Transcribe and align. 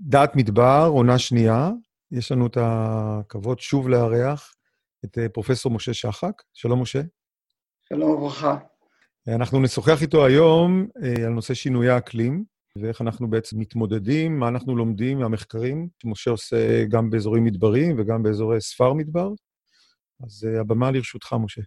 דעת 0.00 0.36
מדבר, 0.36 0.88
עונה 0.92 1.18
שנייה. 1.18 1.70
יש 2.12 2.32
לנו 2.32 2.46
את 2.46 2.56
הכבוד 2.60 3.60
שוב 3.60 3.88
לארח 3.88 4.54
את 5.04 5.18
אה, 5.18 5.28
פרופסור 5.28 5.72
משה 5.72 5.94
שחק. 5.94 6.42
שלום, 6.54 6.82
משה. 6.82 7.02
שלום 7.88 8.10
וברכה. 8.10 8.56
אנחנו 9.28 9.60
נשוחח 9.60 10.02
איתו 10.02 10.26
היום 10.26 10.86
אה, 11.02 11.26
על 11.26 11.32
נושא 11.32 11.54
שינויי 11.54 11.90
האקלים, 11.90 12.44
ואיך 12.76 13.00
אנחנו 13.00 13.30
בעצם 13.30 13.58
מתמודדים, 13.58 14.38
מה 14.38 14.48
אנחנו 14.48 14.76
לומדים 14.76 15.18
מהמחקרים 15.18 15.88
שמשה 16.02 16.30
עושה 16.30 16.84
גם 16.84 17.10
באזורים 17.10 17.44
מדבריים 17.44 17.96
וגם 17.98 18.22
באזורי 18.22 18.60
ספר 18.60 18.92
מדבר. 18.92 19.30
אז 20.24 20.48
אה, 20.48 20.60
הבמה 20.60 20.90
לרשותך, 20.90 21.36
משה. 21.40 21.62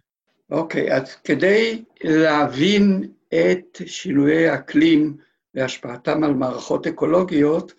אוקיי, 0.50 0.90
okay, 0.90 0.94
אז 0.94 1.14
כדי 1.14 1.84
להבין 2.04 3.12
את 3.28 3.80
שינויי 3.86 4.48
האקלים 4.48 5.16
והשפעתם 5.54 6.24
על 6.24 6.34
מערכות 6.34 6.86
אקולוגיות, 6.86 7.72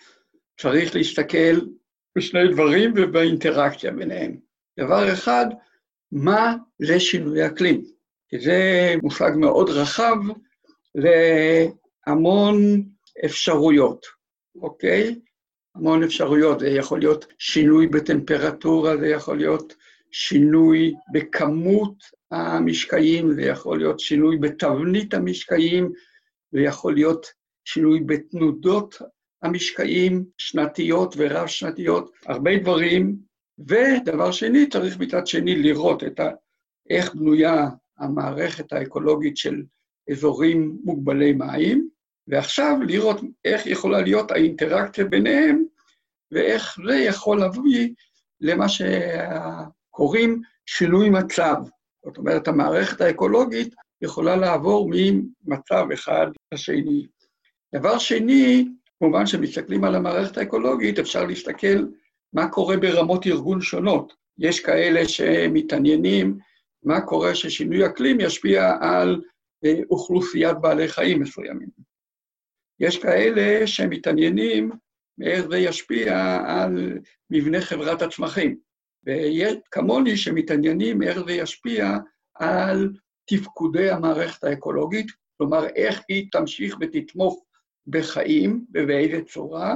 צריך 0.62 0.96
להסתכל 0.96 1.60
בשני 2.18 2.52
דברים 2.52 2.94
ובאינטראקציה 2.96 3.92
ביניהם. 3.92 4.38
דבר 4.80 5.14
אחד, 5.14 5.46
מה 6.12 6.56
זה 6.82 7.00
שינוי 7.00 7.46
אקלים? 7.46 7.84
כי 8.30 8.40
זה 8.40 8.94
מושג 9.04 9.32
מאוד 9.36 9.70
רחב 9.70 10.16
להמון 10.96 12.84
אפשרויות, 13.26 14.06
אוקיי? 14.56 15.20
המון 15.76 16.04
אפשרויות. 16.04 16.60
זה 16.60 16.68
יכול 16.68 17.00
להיות 17.00 17.26
שינוי 17.38 17.88
בטמפרטורה, 17.88 18.98
זה 18.98 19.08
יכול 19.08 19.38
להיות 19.38 19.74
שינוי 20.12 20.94
בכמות 21.14 21.96
המשקעים, 22.32 23.34
זה 23.34 23.42
יכול 23.42 23.78
להיות 23.78 24.00
שינוי 24.00 24.38
בתבנית 24.38 25.14
המשקעים, 25.14 25.92
זה 26.52 26.62
יכול 26.62 26.94
להיות 26.94 27.26
שינוי 27.66 28.00
בתנודות 28.00 28.96
המשקעים, 29.44 30.26
שנתיות 30.38 31.16
ורב-שנתיות, 31.18 32.12
הרבה 32.26 32.58
דברים. 32.58 33.18
ודבר 33.60 34.32
שני, 34.32 34.70
צריך 34.70 35.00
מצד 35.00 35.28
שני 35.28 35.56
לראות 35.56 36.04
את 36.04 36.20
ה... 36.20 36.30
איך 36.90 37.16
בנויה 37.16 37.68
המערכת 37.98 38.74
האקולוגית 38.74 39.38
של 39.38 39.64
אזורים 40.12 40.78
מוגבלי 40.84 41.34
מים, 41.34 41.90
ועכשיו 42.28 42.78
לראות 42.88 43.22
איך 43.46 43.66
יכולה 43.68 44.02
להיות 44.02 44.32
האינטראקציה 44.32 45.06
ביניהם, 45.06 45.64
ואיך 46.32 46.78
זה 46.88 46.96
יכול 46.96 47.40
להביא 47.40 47.94
למה 48.42 48.66
שקוראים 48.70 50.42
שינוי 50.66 51.10
מצב. 51.10 51.56
זאת 52.06 52.18
אומרת, 52.18 52.48
המערכת 52.48 53.02
האקולוגית 53.02 53.74
יכולה 54.02 54.36
לעבור 54.36 54.90
ממצב 54.92 55.86
אחד 55.94 56.28
לשני. 56.54 57.08
דבר 57.76 57.98
שני, 57.98 58.68
כמובן 59.04 59.26
כשמסתכלים 59.26 59.84
על 59.84 59.96
המערכת 59.96 60.38
האקולוגית, 60.38 61.00
אפשר 61.00 61.26
להסתכל 61.26 61.86
מה 62.34 62.50
קורה 62.50 62.78
ברמות 62.78 63.28
ארגון 63.28 63.62
שונות. 63.62 64.14
יש 64.38 64.60
כאלה 64.60 65.08
שמתעניינים 65.08 66.38
מה 66.84 67.02
קורה 67.02 67.36
ששינוי 67.36 67.86
אקלים 67.86 68.20
ישפיע 68.20 68.78
על 68.82 69.22
אה, 69.66 69.80
אוכלוסיית 69.90 70.58
בעלי 70.62 70.88
חיים 70.88 71.22
מסוימים. 71.22 71.70
יש 72.80 72.98
כאלה 72.98 73.68
שמתעניינים 73.68 74.72
מאיך 75.18 75.48
זה 75.50 75.58
ישפיע 75.58 76.38
על 76.48 77.00
מבנה 77.30 77.62
חברת 77.62 78.02
הצמחים. 78.02 78.58
ויש 79.04 79.54
כמוני 79.72 80.18
שמתעניינים 80.18 81.04
איך 81.04 81.20
זה 81.26 81.34
ישפיע 81.34 81.98
על 82.36 82.94
תפקודי 83.30 83.90
המערכת 83.90 84.44
האקולוגית, 84.44 85.08
כלומר, 85.38 85.66
איך 85.66 86.02
היא 86.10 86.28
תמשיך 86.32 86.78
ותתמוך 86.82 87.44
בחיים 87.88 88.66
ובאיזה 88.74 89.22
צורה, 89.24 89.76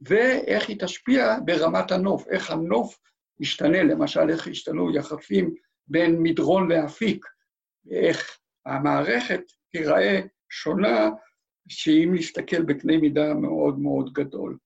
ואיך 0.00 0.68
היא 0.68 0.76
תשפיע 0.80 1.36
ברמת 1.44 1.90
הנוף, 1.90 2.28
איך 2.28 2.50
הנוף 2.50 2.98
ישתנה, 3.40 3.82
למשל, 3.82 4.30
איך 4.30 4.46
ישתנו 4.46 4.96
יחסים 4.96 5.54
בין 5.86 6.22
מדרון 6.22 6.72
לאפיק, 6.72 7.26
ואיך 7.86 8.38
המערכת 8.66 9.42
תיראה 9.70 10.20
שונה, 10.50 11.10
שאם 11.68 12.12
נסתכל 12.14 12.62
בקנה 12.62 12.98
מידה 12.98 13.34
מאוד 13.34 13.78
מאוד 13.78 14.12
גדול. 14.12 14.58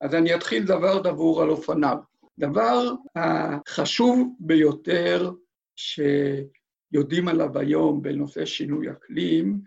אז 0.00 0.14
אני 0.14 0.34
אתחיל 0.34 0.64
דבר 0.64 1.02
דבור 1.02 1.42
על 1.42 1.50
אופניו. 1.50 1.96
דבר 2.38 2.92
החשוב 3.16 4.36
ביותר 4.40 5.30
שיודעים 5.76 7.28
עליו 7.28 7.58
היום 7.58 8.02
בנושא 8.02 8.44
שינוי 8.44 8.90
אקלים, 8.90 9.60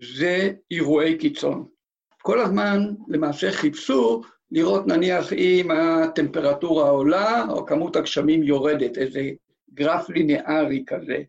זה 0.00 0.52
אירועי 0.70 1.18
קיצון. 1.18 1.68
כל 2.26 2.40
הזמן 2.40 2.78
למעשה 3.08 3.52
חיפשו 3.52 4.22
לראות 4.50 4.86
נניח 4.86 5.32
אם 5.32 5.70
הטמפרטורה 5.70 6.90
עולה 6.90 7.44
או 7.48 7.66
כמות 7.66 7.96
הגשמים 7.96 8.42
יורדת, 8.42 8.98
איזה 8.98 9.30
גרף 9.74 10.10
ליניארי 10.10 10.84
כזה. 10.86 11.22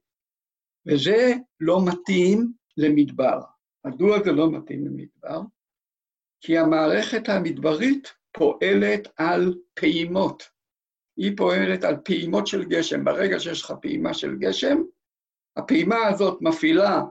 וזה 0.87 1.33
לא 1.59 1.79
מתאים 1.85 2.51
למדבר. 2.77 3.39
מדוע 3.85 4.23
זה 4.23 4.31
לא 4.31 4.51
מתאים 4.51 4.85
למדבר? 4.85 5.41
כי 6.41 6.57
המערכת 6.57 7.29
המדברית 7.29 8.13
פועלת 8.31 9.07
על 9.17 9.53
פעימות. 9.73 10.43
היא 11.17 11.37
פועלת 11.37 11.83
על 11.83 11.95
פעימות 12.03 12.47
של 12.47 12.63
גשם. 12.63 13.03
ברגע 13.03 13.39
שיש 13.39 13.61
לך 13.61 13.73
פעימה 13.81 14.13
של 14.13 14.35
גשם, 14.35 14.77
הפעימה 15.57 16.07
הזאת 16.07 16.41
מפעילה 16.41 17.01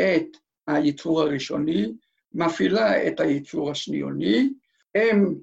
את 0.00 0.36
הייצור 0.66 1.20
הראשוני, 1.22 1.92
מפעילה 2.34 3.06
את 3.06 3.20
הייצור 3.20 3.70
השניוני, 3.70 4.52
הם 4.94 5.34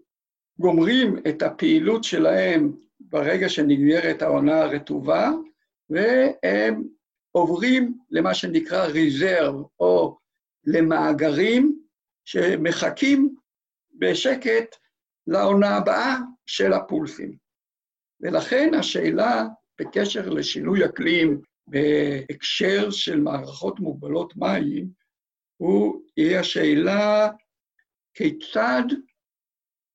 גומרים 0.60 1.18
את 1.30 1.42
הפעילות 1.42 2.04
שלהם 2.04 2.76
ברגע 3.00 3.50
שנגמרת 3.50 4.22
העונה 4.22 4.62
הרטובה, 4.62 5.32
והם 5.90 6.84
עוברים 7.32 7.98
למה 8.12 8.34
שנקרא 8.34 8.86
ריזרב, 8.86 9.56
או 9.80 10.18
למאגרים 10.66 11.80
שמחכים 12.26 13.36
בשקט 13.94 14.76
לעונה 15.28 15.76
הבאה 15.76 16.18
של 16.46 16.74
הפולסים. 16.74 17.38
ולכן 18.22 18.72
השאלה 18.80 19.46
בקשר 19.80 20.30
לשינוי 20.30 20.86
אקלים 20.86 21.42
בהקשר 21.68 22.92
של 22.92 23.20
מערכות 23.20 23.80
מוגבלות 23.80 24.34
מים, 24.36 24.88
הוא, 25.58 26.02
היא 26.16 26.38
השאלה 26.38 27.30
כיצד 28.14 28.84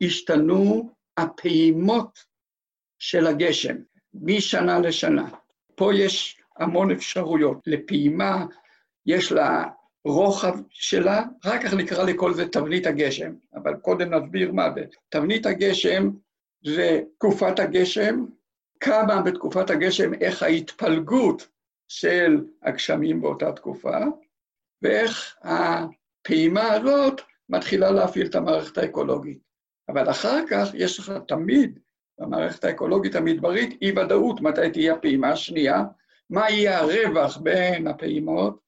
השתנו 0.02 0.90
הפעימות 1.16 2.24
של 2.98 3.26
הגשם 3.26 3.76
משנה 4.14 4.78
לשנה. 4.78 5.28
פה 5.74 5.94
יש 5.94 6.40
המון 6.56 6.90
אפשרויות. 6.90 7.58
לפעימה 7.66 8.46
יש 9.06 9.32
לה 9.32 9.64
רוחב 10.04 10.54
שלה, 10.70 11.22
אחר 11.42 11.62
כך 11.62 11.74
נקרא 11.74 12.04
לכל 12.04 12.34
זה 12.34 12.48
תבנית 12.48 12.86
הגשם, 12.86 13.32
אבל 13.54 13.74
קודם 13.76 14.14
נסביר 14.14 14.52
מה 14.52 14.68
זה. 14.74 14.84
תבנית 15.08 15.46
הגשם 15.46 16.10
זה 16.64 17.00
תקופת 17.18 17.58
הגשם, 17.58 18.24
כמה 18.80 19.22
בתקופת 19.22 19.70
הגשם, 19.70 20.14
איך 20.14 20.42
ההתפלגות 20.42 21.48
של 21.88 22.44
הגשמים 22.62 23.20
באותה 23.20 23.52
תקופה, 23.52 23.98
ואיך 24.82 25.36
הפעימה 25.42 26.72
הזאת 26.72 27.20
מתחילה 27.48 27.90
להפעיל 27.90 28.26
את 28.26 28.34
המערכת 28.34 28.78
האקולוגית. 28.78 29.38
אבל 29.88 30.10
אחר 30.10 30.40
כך 30.50 30.68
יש 30.74 30.98
לך 30.98 31.12
תמיד 31.28 31.78
במערכת 32.20 32.64
האקולוגית 32.64 33.14
המדברית 33.14 33.82
אי-ודאות 33.82 34.40
מתי 34.40 34.70
תהיה 34.72 34.94
הפעימה 34.94 35.30
השנייה, 35.30 35.84
מה 36.30 36.50
יהיה 36.50 36.78
הרווח 36.78 37.36
בין 37.36 37.86
הפעימות 37.86 38.60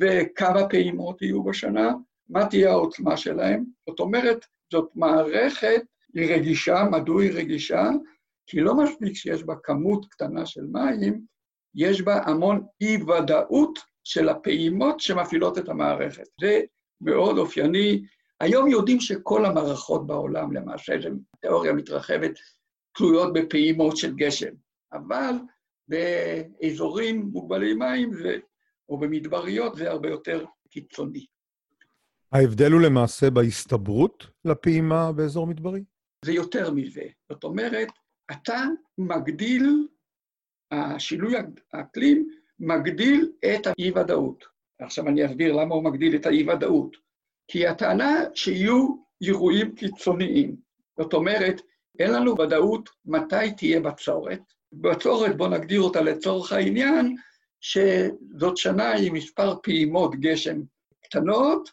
וכמה 0.00 0.68
פעימות 0.68 1.22
יהיו 1.22 1.42
בשנה, 1.42 1.92
מה 2.28 2.46
תהיה 2.46 2.70
העוצמה 2.70 3.16
שלהם. 3.16 3.64
זאת 3.88 4.00
אומרת, 4.00 4.46
זאת 4.72 4.90
מערכת, 4.94 5.82
רגישה, 6.16 6.84
מדוע 6.90 7.22
היא 7.22 7.32
רגישה? 7.32 7.90
כי 8.46 8.60
לא 8.60 8.76
מספיק 8.76 9.14
שיש 9.14 9.42
בה 9.42 9.54
כמות 9.62 10.06
קטנה 10.10 10.46
של 10.46 10.66
מים, 10.72 11.20
יש 11.74 12.02
בה 12.02 12.22
המון 12.24 12.66
אי-ודאות 12.80 13.78
של 14.06 14.28
הפעימות 14.28 15.00
שמפעילות 15.00 15.58
את 15.58 15.68
המערכת. 15.68 16.26
זה 16.40 16.60
מאוד 17.00 17.38
אופייני. 17.38 18.04
היום 18.40 18.68
יודעים 18.68 19.00
שכל 19.00 19.44
המערכות 19.44 20.06
בעולם, 20.06 20.52
למעשה, 20.52 20.92
זו 21.02 21.08
תיאוריה 21.40 21.72
מתרחבת, 21.72 22.30
תלויות 22.96 23.32
בפעימות 23.32 23.96
של 23.96 24.14
גשם. 24.14 24.54
אבל 24.92 25.34
באזורים 25.88 27.20
מוגבלי 27.32 27.74
מים, 27.74 28.14
זה, 28.14 28.36
או 28.88 28.98
במדבריות, 28.98 29.76
זה 29.76 29.90
הרבה 29.90 30.08
יותר 30.08 30.44
קיצוני. 30.70 31.26
ההבדל 32.32 32.72
הוא 32.72 32.80
למעשה 32.80 33.30
בהסתברות 33.30 34.26
לפעימה 34.44 35.12
באזור 35.12 35.46
מדברי? 35.46 35.84
זה 36.24 36.32
יותר 36.32 36.70
מזה. 36.70 37.04
זאת 37.28 37.44
אומרת, 37.44 37.88
אתה 38.30 38.64
מגדיל, 38.98 39.88
השינוי 40.70 41.34
האקלים 41.72 42.28
מגדיל 42.60 43.32
את 43.44 43.66
האי-ודאות. 43.66 44.44
עכשיו 44.80 45.08
אני 45.08 45.26
אסביר 45.26 45.52
למה 45.52 45.74
הוא 45.74 45.84
מגדיל 45.84 46.16
את 46.16 46.26
האי-ודאות. 46.26 46.96
כי 47.48 47.66
הטענה 47.66 48.24
שיהיו 48.34 48.88
אירועים 49.22 49.74
קיצוניים, 49.74 50.56
זאת 50.98 51.14
אומרת, 51.14 51.60
אין 51.98 52.12
לנו 52.12 52.40
ודאות 52.40 52.90
מתי 53.04 53.52
תהיה 53.56 53.80
בצורת. 53.80 54.40
בצורת, 54.72 55.36
בואו 55.36 55.50
נגדיר 55.50 55.80
אותה 55.80 56.00
לצורך 56.00 56.52
העניין, 56.52 57.16
שזאת 57.60 58.56
שנה 58.56 58.92
עם 58.92 59.14
מספר 59.14 59.54
פעימות 59.62 60.14
גשם 60.14 60.60
קטנות, 61.04 61.70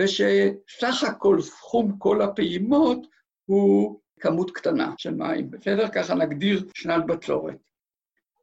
ושסך 0.00 1.04
הכל 1.08 1.40
סכום 1.40 1.98
כל 1.98 2.22
הפעימות 2.22 3.06
הוא 3.44 4.00
כמות 4.20 4.50
קטנה 4.50 4.94
של 4.98 5.14
מים, 5.14 5.50
בסדר? 5.50 5.88
ככה 5.88 6.14
נגדיר 6.14 6.68
שנת 6.74 7.06
בצורת. 7.06 7.67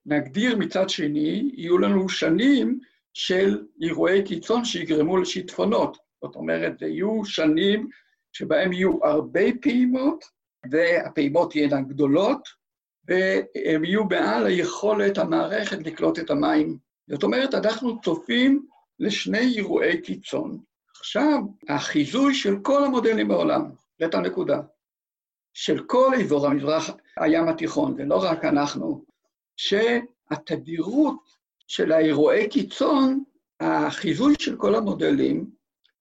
נגדיר 0.05 0.57
מצד 0.57 0.89
שני, 0.89 1.51
יהיו 1.53 1.77
לנו 1.77 2.09
שנים 2.09 2.79
של 3.13 3.65
אירועי 3.81 4.23
קיצון 4.23 4.65
שיגרמו 4.65 5.17
לשיטפונות. 5.17 5.97
זאת 6.23 6.35
אומרת, 6.35 6.81
יהיו 6.81 7.25
שנים 7.25 7.89
שבהם 8.33 8.73
יהיו 8.73 9.05
הרבה 9.05 9.41
פעימות, 9.61 10.25
והפעימות 10.71 11.51
תהיינה 11.51 11.81
גדולות, 11.81 12.47
והם 13.07 13.85
יהיו 13.85 14.03
מעל 14.03 14.45
היכולת 14.45 15.17
המערכת 15.17 15.77
לקלוט 15.85 16.19
את 16.19 16.29
המים. 16.29 16.77
זאת 17.09 17.23
אומרת, 17.23 17.53
אנחנו 17.53 18.01
צופים 18.01 18.65
לשני 18.99 19.53
אירועי 19.55 20.01
קיצון. 20.01 20.59
עכשיו, 20.99 21.39
החיזוי 21.69 22.33
של 22.33 22.55
כל 22.61 22.83
המודלים 22.83 23.27
בעולם, 23.27 23.71
זאת 24.01 24.15
הנקודה, 24.15 24.61
של 25.53 25.83
כל 25.83 26.11
אזור 26.19 26.47
המזרח 26.47 26.89
הים 27.17 27.47
התיכון, 27.47 27.95
ולא 27.97 28.23
רק 28.23 28.45
אנחנו, 28.45 29.05
שהתדירות 29.57 31.23
של 31.67 31.91
האירועי 31.91 32.49
קיצון, 32.49 33.23
החיזוי 33.59 34.35
של 34.39 34.57
כל 34.57 34.75
המודלים, 34.75 35.49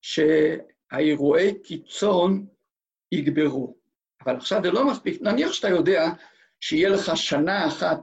שהאירועי 0.02 1.62
קיצון 1.62 2.46
יגברו. 3.12 3.76
אבל 4.24 4.36
עכשיו 4.36 4.60
זה 4.62 4.70
לא 4.70 4.86
מספיק, 4.86 5.22
נניח 5.22 5.52
שאתה 5.52 5.68
יודע 5.68 6.10
שיהיה 6.60 6.88
לך 6.88 7.16
שנה 7.16 7.66
אחת 7.66 8.00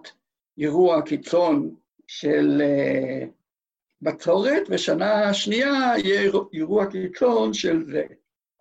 אירוע 0.58 1.02
קיצון 1.02 1.76
של 2.08 2.62
uh, 2.62 3.28
בצורת, 4.02 4.64
ושנה 4.70 5.34
שנייה 5.34 5.94
יהיה 5.98 6.32
אירוע 6.54 6.86
קיצון 6.86 7.54
של 7.54 7.86
זה. 7.86 8.04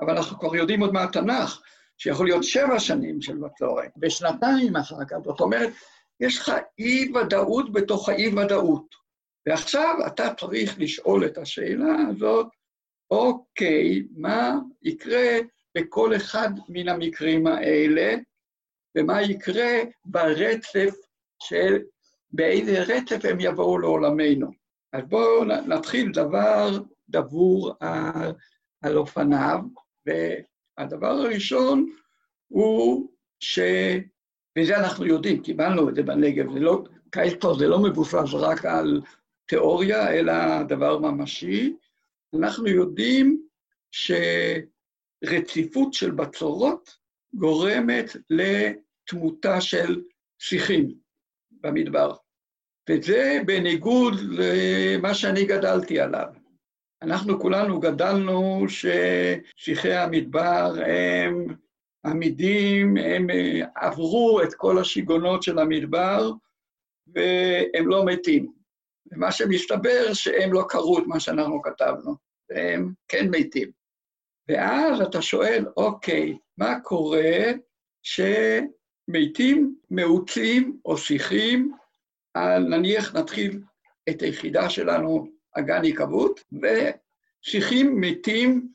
אבל 0.00 0.16
אנחנו 0.16 0.38
כבר 0.38 0.56
יודעים 0.56 0.80
עוד 0.80 0.92
מהתנ"ך, 0.92 1.62
שיכול 1.98 2.26
להיות 2.26 2.44
שבע 2.44 2.78
שנים 2.78 3.22
של 3.22 3.36
בצורת, 3.36 3.90
ושנתיים 4.02 4.76
אחר 4.76 5.04
כך. 5.08 5.16
זאת 5.24 5.40
אומרת, 5.40 5.70
יש 6.20 6.38
לך 6.38 6.52
אי-ודאות 6.78 7.72
בתוך 7.72 8.08
האי-ודאות. 8.08 8.94
ועכשיו 9.46 9.94
אתה 10.06 10.34
צריך 10.34 10.78
לשאול 10.78 11.26
את 11.26 11.38
השאלה 11.38 11.96
הזאת, 12.10 12.46
אוקיי, 13.10 14.02
מה 14.16 14.58
יקרה 14.82 15.38
בכל 15.74 16.16
אחד 16.16 16.48
מן 16.68 16.88
המקרים 16.88 17.46
האלה, 17.46 18.14
ומה 18.96 19.22
יקרה 19.22 19.72
ברצף 20.04 20.94
של 21.42 21.82
באיזה 22.30 22.82
רצף 22.82 23.24
הם 23.24 23.40
יבואו 23.40 23.78
לעולמנו. 23.78 24.50
אז 24.92 25.02
בואו 25.08 25.44
נתחיל 25.44 26.12
דבר 26.12 26.78
דבור 27.08 27.72
על, 27.80 28.32
על 28.82 28.98
אופניו, 28.98 29.60
והדבר 30.06 31.10
הראשון 31.10 31.90
הוא 32.48 33.10
ש... 33.40 33.58
וזה 34.58 34.78
אנחנו 34.78 35.06
יודעים, 35.06 35.42
קיבלנו 35.42 35.88
את 35.88 35.94
זה 35.94 36.02
בנגב, 36.02 36.52
זה 36.52 36.60
לא, 36.60 36.84
כעת 37.12 37.40
כבר 37.40 37.54
זה 37.54 37.68
לא 37.68 37.82
מבוסס 37.82 38.34
רק 38.34 38.64
על 38.64 39.00
תיאוריה, 39.46 40.12
אלא 40.12 40.62
דבר 40.62 40.98
ממשי. 40.98 41.76
אנחנו 42.38 42.66
יודעים 42.68 43.46
שרציפות 45.22 45.94
של 45.94 46.10
בצורות 46.10 46.96
גורמת 47.34 48.16
לתמותה 48.30 49.60
של 49.60 50.02
שיחים 50.38 50.94
במדבר. 51.50 52.14
וזה 52.90 53.40
בניגוד 53.46 54.14
למה 54.20 55.14
שאני 55.14 55.44
גדלתי 55.44 56.00
עליו. 56.00 56.26
אנחנו 57.02 57.40
כולנו 57.40 57.80
גדלנו 57.80 58.66
ששיחי 58.68 59.92
המדבר 59.92 60.74
הם 60.86 61.46
עמידים, 62.06 62.96
הם 62.96 63.26
עברו 63.74 64.40
את 64.42 64.54
כל 64.54 64.78
השיגונות 64.78 65.42
של 65.42 65.58
המדבר 65.58 66.30
והם 67.06 67.88
לא 67.88 68.04
מתים. 68.04 68.52
ומה 69.12 69.32
שמסתבר 69.32 70.12
שהם 70.12 70.52
לא 70.52 70.64
קראו 70.68 70.98
את 70.98 71.04
מה 71.06 71.20
שאנחנו 71.20 71.62
כתבנו, 71.62 72.14
והם 72.50 72.92
כן 73.08 73.26
מתים. 73.30 73.70
ואז 74.48 75.00
אתה 75.00 75.22
שואל, 75.22 75.66
אוקיי, 75.76 76.38
מה 76.58 76.80
קורה 76.80 77.42
שמתים 78.02 79.76
מעוצים 79.90 80.78
או 80.84 80.96
שיחים, 80.96 81.72
נניח 82.70 83.14
נתחיל 83.14 83.60
את 84.08 84.22
היחידה 84.22 84.70
שלנו, 84.70 85.26
אגן 85.58 85.82
היקוות, 85.82 86.40
ושיחים 86.52 88.00
מתים 88.00 88.68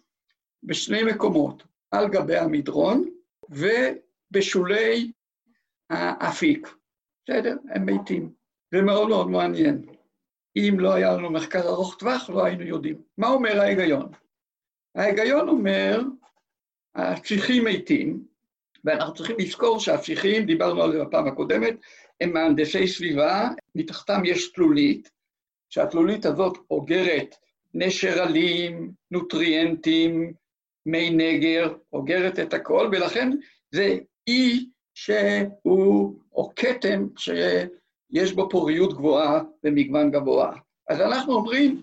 בשני 0.64 1.04
מקומות, 1.04 1.64
על 1.92 2.08
גבי 2.10 2.38
המדרון 2.38 3.15
ובשולי 3.50 5.12
האפיק. 5.90 6.76
בסדר? 7.26 7.56
הם 7.70 7.86
מתים. 7.86 8.32
זה 8.72 8.82
מאוד 8.82 9.10
מאוד 9.10 9.30
מעניין. 9.30 9.86
אם 10.56 10.80
לא 10.80 10.94
היה 10.94 11.14
לנו 11.14 11.30
מחקר 11.30 11.70
ארוך 11.70 11.96
טווח, 12.00 12.30
לא 12.30 12.46
היינו 12.46 12.64
יודעים. 12.64 13.02
מה 13.18 13.28
אומר 13.28 13.60
ההיגיון? 13.60 14.12
ההיגיון 14.96 15.50
אומר, 15.50 16.02
הצריכים 16.96 17.66
מתים, 17.66 18.24
ואנחנו 18.84 19.14
צריכים 19.14 19.36
לזכור 19.40 19.80
שהצריכים, 19.80 20.46
דיברנו 20.46 20.84
על 20.84 20.92
זה 20.92 21.04
בפעם 21.04 21.28
הקודמת, 21.28 21.76
הם 22.22 22.34
מהנדסי 22.34 22.88
סביבה, 22.88 23.50
מתחתם 23.76 24.26
יש 24.26 24.52
תלולית, 24.52 25.10
שהתלולית 25.70 26.26
הזאת 26.26 26.58
אוגרת 26.72 27.36
נשר 27.74 28.22
עלים, 28.22 28.92
נוטריאנטים, 29.12 30.34
מי 30.86 31.10
נגר, 31.10 31.76
אוגרת 31.94 32.40
את 32.40 32.54
הכל, 32.54 32.90
ולכן 32.92 33.30
זה 33.72 33.98
אי 34.28 34.70
שהוא, 34.94 36.20
או 36.32 36.52
כתם 36.56 37.08
שיש 37.18 38.34
בו 38.34 38.50
פוריות 38.50 38.94
גבוהה 38.94 39.42
ומגוון 39.64 40.12
גבוה. 40.12 40.58
אז 40.90 41.02
אנחנו 41.02 41.34
אומרים, 41.34 41.82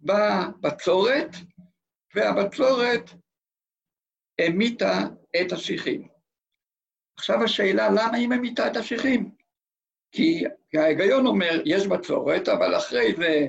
בבצורת, 0.00 1.28
והבצורת 2.14 3.10
המיתה 4.40 4.98
את 5.40 5.52
השיחים. 5.52 6.08
עכשיו 7.18 7.44
השאלה, 7.44 7.88
למה 7.90 8.16
היא 8.16 8.28
ממיתה 8.28 8.66
את 8.66 8.76
השיחים? 8.76 9.30
כי 10.12 10.44
ההיגיון 10.74 11.26
אומר, 11.26 11.62
יש 11.64 11.86
בצורת, 11.86 12.48
אבל 12.48 12.76
אחרי 12.76 13.14
זה, 13.16 13.46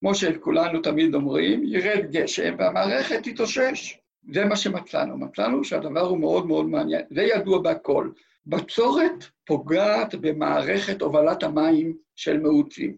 כמו 0.00 0.14
שכולנו 0.14 0.80
תמיד 0.82 1.14
אומרים, 1.14 1.62
ירד 1.64 2.10
גשם 2.10 2.54
והמערכת 2.58 3.20
תתאושש. 3.22 4.01
זה 4.32 4.44
מה 4.44 4.56
שמצאנו. 4.56 5.18
מצאנו 5.18 5.64
שהדבר 5.64 6.00
הוא 6.00 6.18
מאוד 6.18 6.46
מאוד 6.46 6.66
מעניין. 6.66 7.02
זה 7.10 7.22
ידוע 7.22 7.62
בהכל. 7.62 8.10
בצורת 8.46 9.24
פוגעת 9.46 10.14
במערכת 10.14 11.02
הובלת 11.02 11.42
המים 11.42 11.96
של 12.16 12.40
מעוצים. 12.40 12.96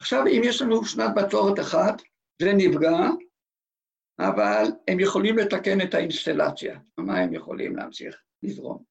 עכשיו, 0.00 0.26
אם 0.26 0.40
יש 0.44 0.62
לנו 0.62 0.84
שנת 0.84 1.14
בצורת 1.16 1.60
אחת, 1.60 2.02
זה 2.42 2.52
נפגע, 2.52 2.98
אבל 4.18 4.64
הם 4.88 5.00
יכולים 5.00 5.38
לתקן 5.38 5.80
את 5.80 5.94
האינסטלציה. 5.94 6.78
מה 6.98 7.18
הם 7.18 7.34
יכולים 7.34 7.76
להמשיך 7.76 8.16
לזרום? 8.42 8.82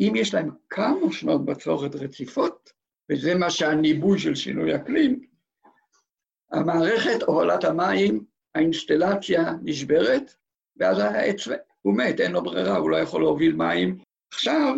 אם 0.00 0.12
יש 0.16 0.34
להם 0.34 0.50
כמה 0.70 1.12
שנות 1.12 1.44
בצורת 1.44 1.94
רציפות, 1.94 2.70
וזה 3.10 3.34
מה 3.34 3.50
שהניבוי 3.50 4.18
של 4.18 4.34
שינוי 4.34 4.76
אקלים, 4.76 5.20
המערכת 6.52 7.22
הובלת 7.22 7.64
המים, 7.64 8.24
האינסטלציה 8.54 9.52
נשברת, 9.62 10.34
ואז 10.80 10.98
העץ, 10.98 11.48
הוא 11.82 11.96
מת, 11.96 12.20
אין 12.20 12.32
לו 12.32 12.42
ברירה, 12.42 12.76
הוא 12.76 12.90
לא 12.90 12.96
יכול 12.96 13.22
להוביל 13.22 13.56
מים. 13.56 13.98
עכשיו, 14.32 14.74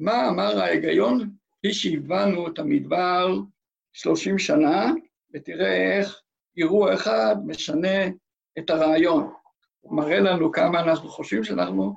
מה 0.00 0.28
אמר 0.28 0.60
ההיגיון? 0.60 1.30
כפי 1.58 1.72
שהבנו 1.72 2.48
את 2.48 2.58
המדבר 2.58 3.38
30 3.92 4.38
שנה, 4.38 4.92
ותראה 5.34 5.98
איך 5.98 6.20
אירוע 6.56 6.94
אחד 6.94 7.36
משנה 7.46 8.06
את 8.58 8.70
הרעיון. 8.70 9.30
הוא 9.80 9.96
מראה 9.96 10.20
לנו 10.20 10.52
כמה 10.52 10.80
אנחנו 10.80 11.08
חושבים 11.08 11.44
שאנחנו 11.44 11.94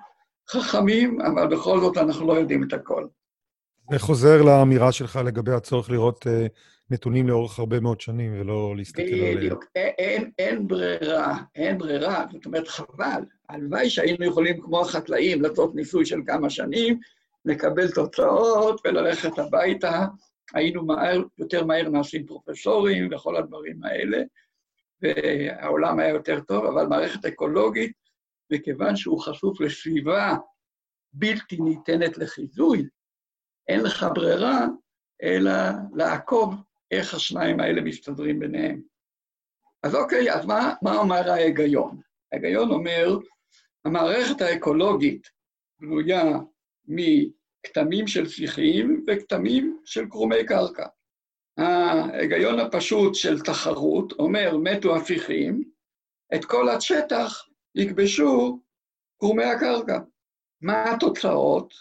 חכמים, 0.50 1.22
אבל 1.22 1.48
בכל 1.48 1.80
זאת 1.80 1.98
אנחנו 1.98 2.28
לא 2.28 2.34
יודעים 2.34 2.64
את 2.64 2.74
הכל. 2.74 3.08
זה 3.92 4.00
חוזר 4.00 4.42
לאמירה 4.42 4.92
שלך 4.92 5.20
לגבי 5.26 5.52
הצורך 5.52 5.90
לראות 5.90 6.28
uh, 6.28 6.30
נתונים 6.92 7.28
לאורך 7.28 7.60
הרבה 7.60 7.80
מאוד 7.80 8.02
שנים 8.02 8.42
ולא 8.42 8.74
להסתכל 8.78 9.02
עליהם. 9.02 9.38
בדיוק, 9.38 9.66
אין, 9.76 10.32
אין 10.40 10.68
ברירה, 10.68 11.38
אין 11.56 11.78
ברירה, 11.78 12.26
זאת 12.32 12.46
אומרת, 12.46 12.68
חבל. 12.68 13.24
הלוואי 13.50 13.90
שהיינו 13.90 14.26
יכולים, 14.26 14.62
כמו 14.62 14.82
החקלאים, 14.82 15.42
לעשות 15.42 15.76
ניסוי 15.76 16.06
של 16.06 16.20
כמה 16.26 16.50
שנים, 16.50 17.00
לקבל 17.46 17.92
תוצאות 17.92 18.82
וללכת 18.86 19.40
הביתה. 19.40 20.06
היינו 20.54 20.86
מהר, 20.86 21.22
יותר 21.38 21.66
מהר 21.66 21.90
נעשים 21.90 22.26
פרופסורים 22.26 23.10
וכל 23.12 23.36
הדברים 23.38 23.84
האלה, 23.84 24.18
והעולם 25.02 26.00
היה 26.00 26.10
יותר 26.10 26.40
טוב, 26.40 26.66
אבל 26.66 26.88
מערכת 26.88 27.26
אקולוגית, 27.26 27.92
מכיוון 28.52 28.96
שהוא 28.96 29.22
חשוף 29.22 29.62
לסביבה 29.62 30.36
בלתי 31.14 31.58
ניתנת 31.58 32.18
לחיזוי, 32.18 32.88
אין 33.68 33.80
לך 33.80 34.06
ברירה 34.14 34.66
אלא 35.24 35.52
לעקוב 35.94 36.56
איך 36.92 37.14
השניים 37.14 37.60
האלה 37.60 37.82
מסתדרים 37.82 38.40
ביניהם. 38.40 38.82
אז 39.84 39.96
אוקיי, 39.96 40.34
אז 40.34 40.46
מה, 40.46 40.74
מה 40.82 40.98
אומר 40.98 41.32
ההיגיון? 41.32 42.02
ההיגיון 42.32 42.72
אומר, 42.72 43.18
המערכת 43.86 44.42
האקולוגית 44.42 45.28
בנויה 45.80 46.24
מכתמים 46.88 48.08
של 48.08 48.28
שיחים 48.28 49.06
וכתמים 49.08 49.80
של 49.86 50.10
קרומי 50.10 50.46
קרקע. 50.46 50.88
ההיגיון 51.58 52.60
הפשוט 52.60 53.16
של 53.16 53.42
תחרות 53.42 54.12
אומר, 54.12 54.58
מתו 54.58 54.96
הפיכים, 54.96 55.64
את 56.36 56.46
כל 56.46 56.70
השטח 56.70 57.48
יכבשו 57.76 58.60
קרומי 59.20 59.44
הקרקע. 59.44 60.00
מה 60.62 60.92
התוצאות? 60.92 61.74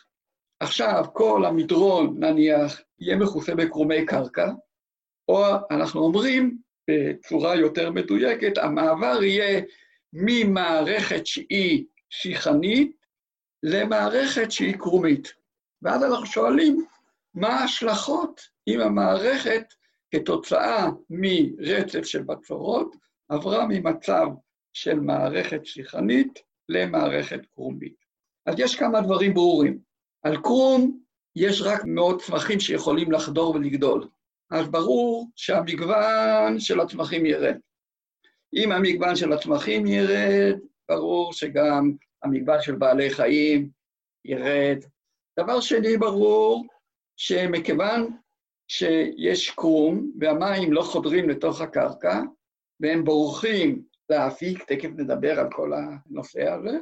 עכשיו 0.60 1.04
כל 1.12 1.44
המדרון, 1.44 2.24
נניח, 2.24 2.80
יהיה 2.98 3.16
מכוסה 3.16 3.54
בקרומי 3.54 4.06
קרקע, 4.06 4.52
או 5.30 5.44
אנחנו 5.70 6.00
אומרים 6.00 6.58
בצורה 6.90 7.56
יותר 7.56 7.90
מדויקת, 7.90 8.58
המעבר 8.58 9.22
יהיה 9.22 9.62
ממערכת 10.12 11.26
שהיא 11.26 11.84
שיחנית 12.10 12.96
למערכת 13.62 14.50
שהיא 14.50 14.76
קרומית. 14.76 15.32
ואז 15.82 16.04
אנחנו 16.04 16.26
שואלים, 16.26 16.87
מה 17.34 17.49
ההשלכות 17.49 18.40
אם 18.68 18.80
המערכת, 18.80 19.64
כתוצאה 20.14 20.88
מרצף 21.10 22.04
של 22.04 22.22
בצורות, 22.22 22.96
עברה 23.28 23.66
ממצב 23.68 24.26
של 24.72 25.00
מערכת 25.00 25.66
שיחנית 25.66 26.38
למערכת 26.68 27.40
קרומית. 27.54 27.96
אז 28.46 28.54
יש 28.58 28.76
כמה 28.76 29.00
דברים 29.00 29.34
ברורים. 29.34 29.78
על 30.22 30.37
קרום 30.37 31.00
יש 31.37 31.62
רק 31.62 31.80
מאות 31.84 32.22
צמחים 32.22 32.60
שיכולים 32.60 33.12
לחדור 33.12 33.54
ולגדול. 33.54 34.08
אז 34.50 34.69
ברור 34.69 35.28
שהמגוון 35.37 36.59
של 36.59 36.80
הצמחים 36.80 37.26
ירד. 37.26 37.57
אם 38.54 38.73
המגוון 38.73 39.16
של 39.16 39.33
הצמחים 39.33 39.87
ירד, 39.87 40.59
ברור 40.88 41.33
שגם 41.33 41.92
המגוון 42.23 42.62
של 42.62 42.75
בעלי 42.75 43.11
חיים 43.11 43.71
ירד. 44.25 44.78
דבר 45.38 45.61
שני, 45.61 45.97
ברור 45.97 46.66
שמכיוון 47.16 48.16
שיש 48.69 49.50
קרום 49.50 50.11
והמים 50.21 50.73
לא 50.73 50.83
חודרים 50.83 51.28
לתוך 51.28 51.61
הקרקע, 51.61 52.23
והם 52.80 53.04
בורחים 53.04 53.83
להפיק, 54.09 54.64
תכף 54.64 54.88
נדבר 54.97 55.40
על 55.40 55.47
כל 55.52 55.73
הנושא 55.73 56.42
הזה, 56.42 56.78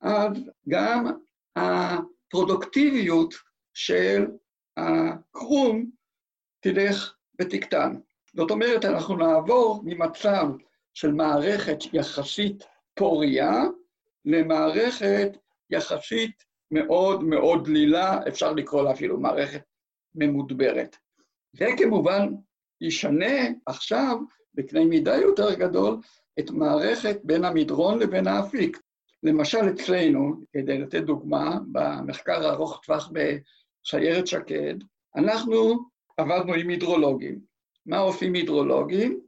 אז 0.00 0.50
גם 0.68 1.12
הפרודוקטיביות 1.56 3.34
של 3.74 4.26
הקרום 4.76 5.90
תלך 6.64 7.14
ותקטן. 7.40 7.94
זאת 8.36 8.50
אומרת, 8.50 8.84
אנחנו 8.84 9.16
נעבור 9.16 9.82
ממצב 9.84 10.46
של 10.94 11.12
מערכת 11.12 11.78
יחסית 11.92 12.64
פוריה 12.94 13.62
למערכת 14.24 15.28
יחסית 15.70 16.44
מאוד 16.70 17.24
מאוד 17.24 17.64
דלילה, 17.64 18.20
אפשר 18.28 18.52
לקרוא 18.52 18.82
לה 18.82 18.92
אפילו 18.92 19.20
מערכת 19.20 19.62
ממודברת. 20.14 20.96
זה 21.52 21.66
כמובן 21.78 22.28
ישנה 22.80 23.36
עכשיו, 23.66 24.18
בקנה 24.54 24.84
מידה 24.84 25.16
יותר 25.16 25.54
גדול, 25.54 25.96
את 26.38 26.50
מערכת 26.50 27.16
בין 27.24 27.44
המדרון 27.44 27.98
לבין 27.98 28.26
האפיק. 28.26 28.80
למשל 29.22 29.68
אצלנו, 29.74 30.34
כדי 30.52 30.78
לתת 30.78 31.02
דוגמה, 31.02 31.58
במחקר 31.72 32.46
הארוך 32.46 32.80
טווח 32.84 33.10
בשיירת 33.12 34.26
שקד, 34.26 34.74
אנחנו 35.16 35.93
עבדנו 36.16 36.54
עם 36.54 36.68
הידרולוגים. 36.68 37.40
מה 37.86 37.98
עושים 37.98 38.34
הידרולוגים? 38.34 39.20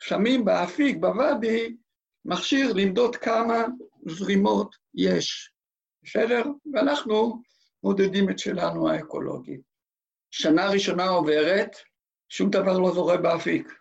שמים 0.00 0.44
באפיק, 0.44 0.96
בוואדי, 1.00 1.76
מכשיר 2.24 2.72
למדוד 2.72 3.16
כמה 3.16 3.64
זרימות 4.06 4.76
יש, 4.94 5.52
בסדר? 6.02 6.42
ואנחנו 6.72 7.42
מודדים 7.82 8.30
את 8.30 8.38
שלנו 8.38 8.90
האקולוגי. 8.90 9.56
שנה 10.30 10.70
ראשונה 10.70 11.08
עוברת, 11.08 11.76
שום 12.28 12.50
דבר 12.50 12.78
לא 12.78 12.92
זורם 12.92 13.22
באפיק. 13.22 13.72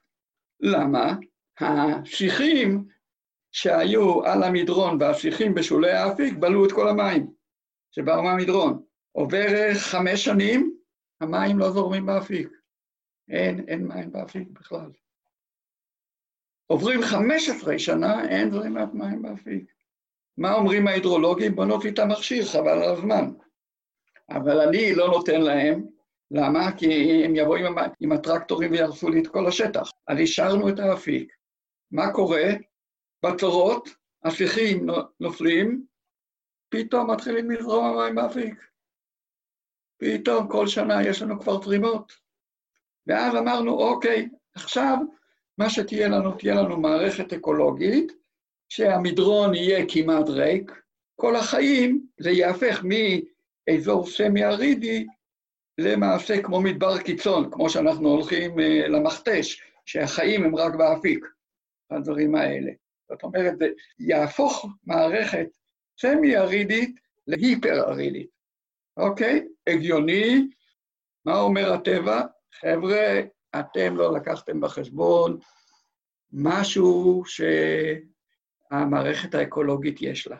למה? 0.59 1.13
השיחים 1.59 2.87
שהיו 3.51 4.25
על 4.25 4.43
המדרון 4.43 4.97
והשיחים 5.01 5.53
בשולי 5.53 5.91
האפיק 5.91 6.33
בלעו 6.39 6.65
את 6.65 6.71
כל 6.71 6.89
המים 6.89 7.27
שבאו 7.91 8.23
מהמדרון. 8.23 8.83
עובר 9.11 9.73
חמש 9.73 10.25
שנים, 10.25 10.76
המים 11.21 11.59
לא 11.59 11.71
זורמים 11.71 12.05
באפיק. 12.05 12.47
אין, 13.29 13.65
אין 13.67 13.88
מים 13.88 14.12
באפיק 14.12 14.47
בכלל. 14.50 14.91
עוברים 16.67 17.01
15 17.01 17.79
שנה, 17.79 18.29
אין 18.29 18.51
זרימת 18.51 18.93
מים 18.93 19.21
באפיק. 19.21 19.74
מה 20.38 20.53
אומרים 20.53 20.88
ההידרולוגים? 20.88 21.55
בוא 21.55 21.65
נוציא 21.65 21.91
את 21.91 22.00
המכשיר, 22.00 22.45
חבל 22.45 22.69
על 22.69 22.83
הזמן. 22.83 23.31
אבל 24.29 24.59
אני 24.59 24.95
לא 24.95 25.07
נותן 25.07 25.41
להם, 25.41 25.86
למה? 26.31 26.71
כי 26.77 27.24
הם 27.25 27.36
יבואו 27.36 27.55
עם, 27.55 27.75
עם 28.00 28.12
הטרקטורים 28.12 28.71
וירסו 28.71 29.09
לי 29.09 29.21
את 29.21 29.27
כל 29.27 29.47
השטח. 29.47 29.91
אז 30.07 30.17
השארנו 30.24 30.69
את 30.69 30.79
האפיק. 30.79 31.33
מה 31.91 32.13
קורה? 32.13 32.43
בצורות, 33.25 33.89
השיחים 34.24 34.86
נופלים, 35.19 35.86
פתאום 36.69 37.12
מתחילים 37.12 37.51
לזרום 37.51 37.86
המים 37.86 38.15
באפיק. 38.15 38.67
פתאום 39.97 40.47
כל 40.47 40.67
שנה 40.67 41.03
יש 41.03 41.21
לנו 41.21 41.39
כבר 41.39 41.61
זרימות. 41.61 42.13
ואז 43.07 43.35
אמרנו, 43.35 43.71
אוקיי, 43.71 44.29
עכשיו 44.55 44.97
מה 45.57 45.69
שתהיה 45.69 46.07
לנו, 46.07 46.31
תהיה 46.31 46.55
לנו 46.55 46.77
מערכת 46.77 47.33
אקולוגית, 47.33 48.11
שהמדרון 48.69 49.55
יהיה 49.55 49.85
כמעט 49.87 50.29
ריק, 50.29 50.71
כל 51.15 51.35
החיים 51.35 52.07
זה 52.19 52.29
יהפך 52.29 52.83
מאזור 52.83 54.07
סמי-ארידי 54.07 55.05
למעשה 55.77 56.41
כמו 56.43 56.61
מדבר 56.61 56.97
קיצון, 57.01 57.51
כמו 57.51 57.69
שאנחנו 57.69 58.09
הולכים 58.09 58.59
אה, 58.59 58.87
למכתש, 58.87 59.61
שהחיים 59.85 60.43
הם 60.43 60.55
רק 60.55 60.75
באפיק, 60.75 61.25
הדברים 61.91 62.35
האלה. 62.35 62.71
זאת 63.09 63.23
אומרת, 63.23 63.57
זה 63.59 63.67
יהפוך 63.99 64.65
מערכת 64.83 65.47
סמי-ארידית 65.99 66.99
להיפר-ארידית, 67.27 68.29
אוקיי? 68.97 69.47
הגיוני, 69.67 70.47
מה 71.25 71.39
אומר 71.39 71.74
הטבע? 71.74 72.21
חבר'ה, 72.62 73.21
אתם 73.59 73.95
לא 73.95 74.13
לקחתם 74.13 74.62
בחשבון 74.62 75.39
משהו 76.31 77.24
שהמערכת 78.71 79.36
האקולוגית 79.36 80.01
יש 80.01 80.27
לה. 80.27 80.38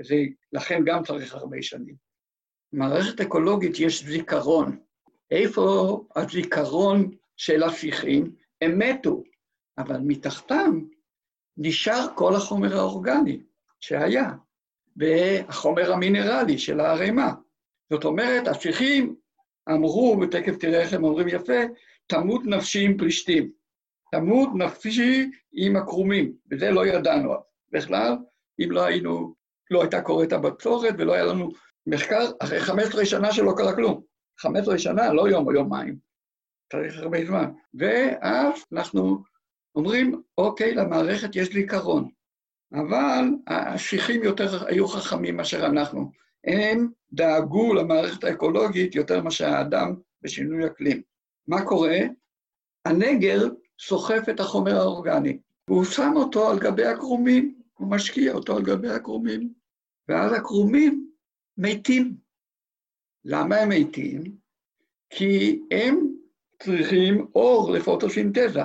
וזה, 0.00 0.16
לכן 0.52 0.80
גם 0.84 1.02
צריך 1.02 1.34
הרבה 1.34 1.62
שנים. 1.62 1.94
במערכת 2.72 3.20
אקולוגית 3.20 3.80
יש 3.80 4.04
זיכרון. 4.04 4.78
איפה 5.30 6.04
הזיכרון 6.16 7.10
של 7.36 7.62
השיחים? 7.62 8.34
הם 8.60 8.78
מתו, 8.78 9.22
אבל 9.78 10.00
מתחתם 10.04 10.80
נשאר 11.56 12.06
כל 12.14 12.34
החומר 12.34 12.76
האורגני 12.76 13.42
שהיה, 13.80 14.30
והחומר 14.96 15.92
המינרלי 15.92 16.58
של 16.58 16.80
הערימה. 16.80 17.34
זאת 17.90 18.04
אומרת, 18.04 18.48
השיחים 18.48 19.14
אמרו, 19.70 20.16
ותכף 20.22 20.56
תראה 20.56 20.80
איך 20.80 20.92
הם 20.92 21.04
אומרים 21.04 21.28
יפה, 21.28 21.60
תמות 22.06 22.42
נפשי 22.44 22.84
עם 22.84 22.96
פלישתים. 22.96 23.50
תמות 24.12 24.48
נפשי 24.54 25.30
עם 25.52 25.76
הקרומים, 25.76 26.32
וזה 26.50 26.70
לא 26.70 26.86
ידענו 26.86 27.34
בכלל, 27.72 28.16
אם 28.60 28.70
לא 28.70 28.84
היינו, 28.84 29.34
לא 29.70 29.82
הייתה 29.82 30.02
קורית 30.02 30.32
הבצורת 30.32 30.94
ולא 30.98 31.12
היה 31.12 31.24
לנו 31.24 31.50
מחקר 31.86 32.30
אחרי 32.40 32.60
15 32.60 33.04
שנה 33.04 33.32
שלא 33.32 33.52
קרה 33.56 33.74
כלום. 33.74 34.02
15 34.40 34.78
שנה, 34.78 35.12
לא 35.12 35.28
יום 35.28 35.46
או 35.46 35.52
יומיים, 35.52 35.96
צריך 36.72 36.98
הרבה 36.98 37.26
זמן. 37.26 37.50
ואז 37.74 38.64
אנחנו 38.72 39.22
אומרים, 39.74 40.22
אוקיי, 40.38 40.74
למערכת 40.74 41.36
יש 41.36 41.52
זיכרון, 41.52 42.08
אבל 42.72 43.24
השיחים 43.46 44.22
יותר 44.22 44.66
היו 44.66 44.88
חכמים 44.88 45.36
מאשר 45.36 45.66
אנחנו. 45.66 46.10
הם 46.44 46.88
דאגו 47.12 47.74
למערכת 47.74 48.24
האקולוגית 48.24 48.94
יותר 48.94 49.22
מאשר 49.22 49.46
האדם 49.46 49.94
בשינוי 50.22 50.66
אקלים. 50.66 51.02
מה 51.48 51.64
קורה? 51.64 51.98
הנגר 52.84 53.48
סוחף 53.80 54.28
את 54.30 54.40
החומר 54.40 54.76
האורגני, 54.76 55.38
והוא 55.68 55.84
שם 55.84 56.12
אותו 56.16 56.50
על 56.50 56.58
גבי 56.58 56.84
הקרומים, 56.86 57.54
הוא 57.74 57.90
משקיע 57.90 58.32
אותו 58.32 58.56
על 58.56 58.62
גבי 58.62 58.88
הקרומים, 58.88 59.52
ואז 60.08 60.32
הקרומים 60.32 61.10
מתים. 61.58 62.14
למה 63.24 63.56
הם 63.56 63.68
מתים? 63.68 64.22
כי 65.10 65.62
הם 65.70 66.14
צריכים 66.62 67.26
אור 67.34 67.72
לפוטוסינתזה. 67.72 68.62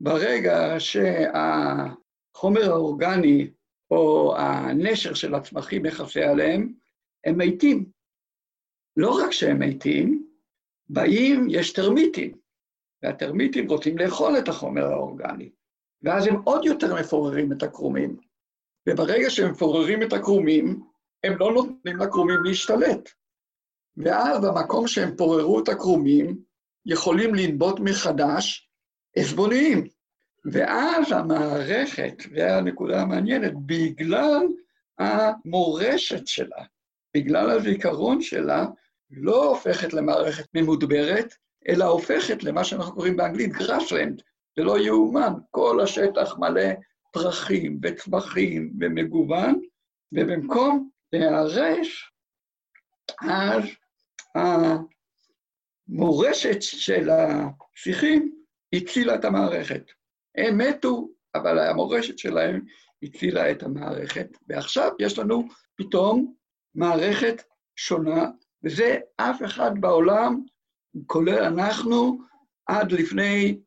ברגע 0.00 0.74
שהחומר 0.78 2.70
האורגני 2.72 3.50
או 3.90 4.34
הנשר 4.38 5.14
של 5.14 5.34
הצמחים 5.34 5.82
מכסה 5.82 6.30
עליהם, 6.30 6.72
הם 7.26 7.38
מתים. 7.38 7.90
לא 8.96 9.20
רק 9.24 9.32
שהם 9.32 9.58
מתים, 9.58 10.26
באים, 10.88 11.46
יש 11.50 11.72
טרמיטים, 11.72 12.36
והטרמיטים 13.02 13.68
רוצים 13.68 13.98
לאכול 13.98 14.38
את 14.38 14.48
החומר 14.48 14.84
האורגני, 14.84 15.50
ואז 16.02 16.26
הם 16.26 16.36
עוד 16.44 16.64
יותר 16.64 16.94
מפוררים 16.94 17.52
את 17.52 17.62
הקרומים. 17.62 18.16
וברגע 18.88 19.30
שהם 19.30 19.50
מפוררים 19.50 20.02
את 20.02 20.12
הקרומים, 20.12 20.82
הם 21.24 21.36
לא 21.38 21.52
נותנים 21.52 21.96
לקרומים 21.96 22.38
להשתלט. 22.44 23.10
ואז 23.96 24.44
במקום 24.44 24.88
שהם 24.88 25.16
פוררו 25.16 25.60
את 25.60 25.68
הקרומים, 25.68 26.42
יכולים 26.86 27.34
לנבוט 27.34 27.80
מחדש 27.80 28.70
עזבוניים. 29.16 29.88
ואז 30.52 31.12
המערכת, 31.12 32.14
והנקודה 32.34 33.02
המעניינת, 33.02 33.52
בגלל 33.66 34.46
המורשת 34.98 36.26
שלה, 36.26 36.64
בגלל 37.16 37.50
הזיכרון 37.50 38.22
שלה, 38.22 38.66
לא 39.10 39.44
הופכת 39.50 39.92
למערכת 39.92 40.46
ממודברת, 40.54 41.34
אלא 41.68 41.84
הופכת 41.84 42.44
למה 42.44 42.64
שאנחנו 42.64 42.94
קוראים 42.94 43.16
באנגלית 43.16 43.52
גראסלנד. 43.52 44.22
זה 44.56 44.64
לא 44.64 44.78
יאומן, 44.78 45.32
כל 45.50 45.80
השטח 45.80 46.38
מלא 46.38 46.70
פרחים 47.12 47.78
וצמחים 47.82 48.72
ומגוון, 48.80 49.60
ובמקום 50.12 50.90
להיהרס, 51.12 51.88
אז 53.22 53.64
המורשת 55.88 56.62
של 56.62 57.10
השיחים 57.10 58.32
הצילה 58.72 59.14
את 59.14 59.24
המערכת. 59.24 59.90
הם 60.34 60.58
מתו, 60.58 61.08
אבל 61.34 61.58
המורשת 61.58 62.18
שלהם 62.18 62.60
הצילה 63.02 63.50
את 63.50 63.62
המערכת, 63.62 64.28
ועכשיו 64.48 64.92
יש 64.98 65.18
לנו 65.18 65.48
פתאום 65.76 66.34
מערכת 66.76 67.42
שונה, 67.76 68.30
וזה 68.64 68.98
אף 69.16 69.42
אחד 69.44 69.70
בעולם, 69.80 70.40
כולל 71.06 71.38
אנחנו, 71.38 72.18
עד 72.66 72.92
לפני 72.92 73.60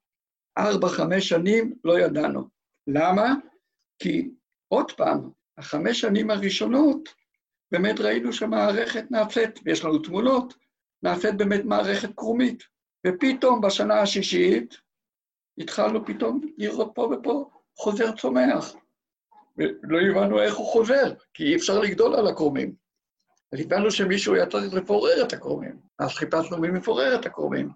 ארבע-חמש 0.57 1.29
שנים 1.29 1.73
לא 1.83 1.99
ידענו. 1.99 2.47
למה? 2.87 3.33
כי 3.99 4.29
עוד 4.67 4.91
פעם, 4.91 5.29
החמש 5.57 6.01
שנים 6.01 6.29
הראשונות, 6.29 7.09
באמת 7.71 7.99
ראינו 7.99 8.33
שהמערכת 8.33 9.11
נעשית, 9.11 9.59
ויש 9.65 9.85
לנו 9.85 9.99
תמונות, 9.99 10.53
נעשית 11.03 11.37
באמת 11.37 11.65
מערכת 11.65 12.09
קרומית. 12.15 12.63
ופתאום 13.07 13.61
בשנה 13.61 14.01
השישית 14.01 14.77
התחלנו 15.57 16.05
פתאום 16.05 16.41
לראות 16.57 16.91
פה 16.95 17.01
ופה 17.01 17.49
חוזר 17.77 18.11
צומח. 18.11 18.75
ולא 19.57 19.99
הבנו 19.99 20.41
איך 20.41 20.55
הוא 20.55 20.67
חוזר, 20.67 21.13
כי 21.33 21.43
אי 21.43 21.55
אפשר 21.55 21.79
לגדול 21.79 22.15
על 22.15 22.27
הקרומים. 22.27 22.88
אז 23.53 23.59
הבנו 23.59 23.91
שמישהו 23.91 24.35
היה 24.35 24.45
צריך 24.45 24.73
לפורר 24.73 25.23
את 25.23 25.33
הקרומים. 25.33 25.79
אז 25.99 26.09
חיפשנו 26.09 26.57
מי 26.57 26.67
מפורר 26.67 27.15
את 27.15 27.25
הקרומים, 27.25 27.69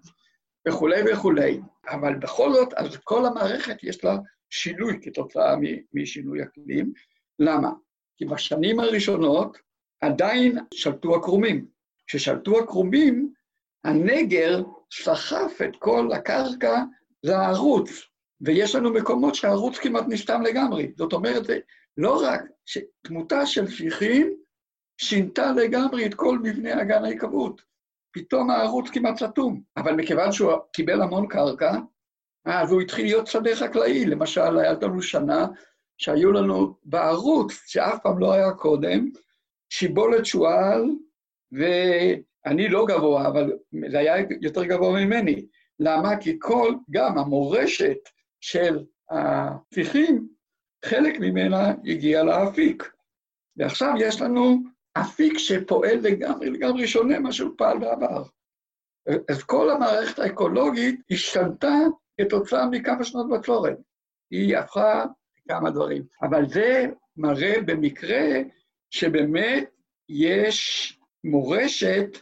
וכולי 0.68 1.12
וכולי. 1.12 1.60
אבל 1.88 2.14
בכל 2.14 2.52
זאת, 2.52 2.74
אז 2.74 2.96
כל 3.04 3.26
המערכת 3.26 3.76
יש 3.82 4.04
לה 4.04 4.16
שינוי 4.50 4.98
כתוצאה 5.02 5.54
משינוי 5.94 6.42
אקלים. 6.42 6.92
למה? 7.38 7.70
כי 8.16 8.24
בשנים 8.24 8.80
הראשונות 8.80 9.58
עדיין 10.00 10.58
שלטו 10.74 11.16
הקרומים. 11.16 11.66
כששלטו 12.06 12.58
הקרומים, 12.58 13.32
הנגר 13.84 14.62
סחף 14.92 15.58
את 15.64 15.76
כל 15.78 16.08
הקרקע 16.12 16.82
לערוץ, 17.22 17.90
ויש 18.40 18.74
לנו 18.74 18.92
מקומות 18.92 19.34
שהערוץ 19.34 19.78
כמעט 19.78 20.04
נסתם 20.08 20.42
לגמרי. 20.42 20.92
זאת 20.96 21.12
אומרת, 21.12 21.44
זה 21.44 21.58
לא 21.96 22.22
רק 22.22 22.42
שתמותה 22.66 23.46
של 23.46 23.66
שיחים 23.66 24.36
שינתה 24.98 25.52
לגמרי 25.52 26.06
את 26.06 26.14
כל 26.14 26.38
מבנה 26.38 26.82
אגן 26.82 27.04
ההיקוות. 27.04 27.62
פתאום 28.12 28.50
הערוץ 28.50 28.90
כמעט 28.90 29.18
סתום. 29.18 29.62
אבל 29.76 29.94
מכיוון 29.94 30.32
שהוא 30.32 30.52
קיבל 30.72 31.02
המון 31.02 31.26
קרקע, 31.26 31.72
אז 32.44 32.72
הוא 32.72 32.80
התחיל 32.80 33.04
להיות 33.04 33.26
שדה 33.26 33.56
חקלאי. 33.56 34.06
למשל, 34.06 34.58
היה 34.58 34.72
לנו 34.82 35.02
שנה 35.02 35.46
שהיו 35.98 36.32
לנו 36.32 36.76
בערוץ, 36.84 37.52
שאף 37.66 37.98
פעם 38.02 38.18
לא 38.18 38.32
היה 38.32 38.52
קודם, 38.52 39.08
שיבולת 39.68 40.26
שועל, 40.26 40.84
ואני 41.52 42.68
לא 42.68 42.86
גבוה, 42.86 43.28
אבל 43.28 43.52
זה 43.90 43.98
היה 43.98 44.14
יותר 44.40 44.64
גבוה 44.64 45.04
ממני. 45.04 45.46
למה? 45.78 46.16
כי 46.16 46.36
כל, 46.40 46.74
גם 46.90 47.18
המורשת 47.18 47.98
של 48.40 48.84
ההפיכים, 49.10 50.28
חלק 50.84 51.20
ממנה 51.20 51.72
הגיע 51.84 52.22
לאפיק. 52.22 52.92
ועכשיו 53.56 53.92
יש 53.98 54.20
לנו 54.20 54.62
אפיק 55.00 55.38
שפועל 55.38 55.98
לגמרי, 56.02 56.50
לגמרי 56.50 56.86
שונה 56.86 57.18
ממה 57.18 57.32
שהוא 57.32 57.54
פעל 57.56 57.78
בעבר. 57.78 58.22
אז 59.30 59.42
כל 59.42 59.70
המערכת 59.70 60.18
האקולוגית 60.18 61.00
השתנתה 61.10 61.74
כתוצאה 62.20 62.66
מכמה 62.66 63.04
שנות 63.04 63.28
בצורת. 63.28 63.76
היא 64.30 64.56
הפכה 64.56 65.04
כמה 65.48 65.70
דברים. 65.70 66.02
אבל 66.22 66.48
זה 66.48 66.86
מראה 67.16 67.54
במקרה 67.66 68.26
שבאמת 68.90 69.70
יש 70.08 70.98
מורשת 71.24 72.18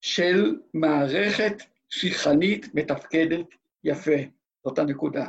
של 0.00 0.56
מערכת 0.74 1.62
שיחנית 1.90 2.74
מתפקדת 2.74 3.46
יפה. 3.84 4.20
זאת 4.64 4.78
הנקודה. 4.78 5.26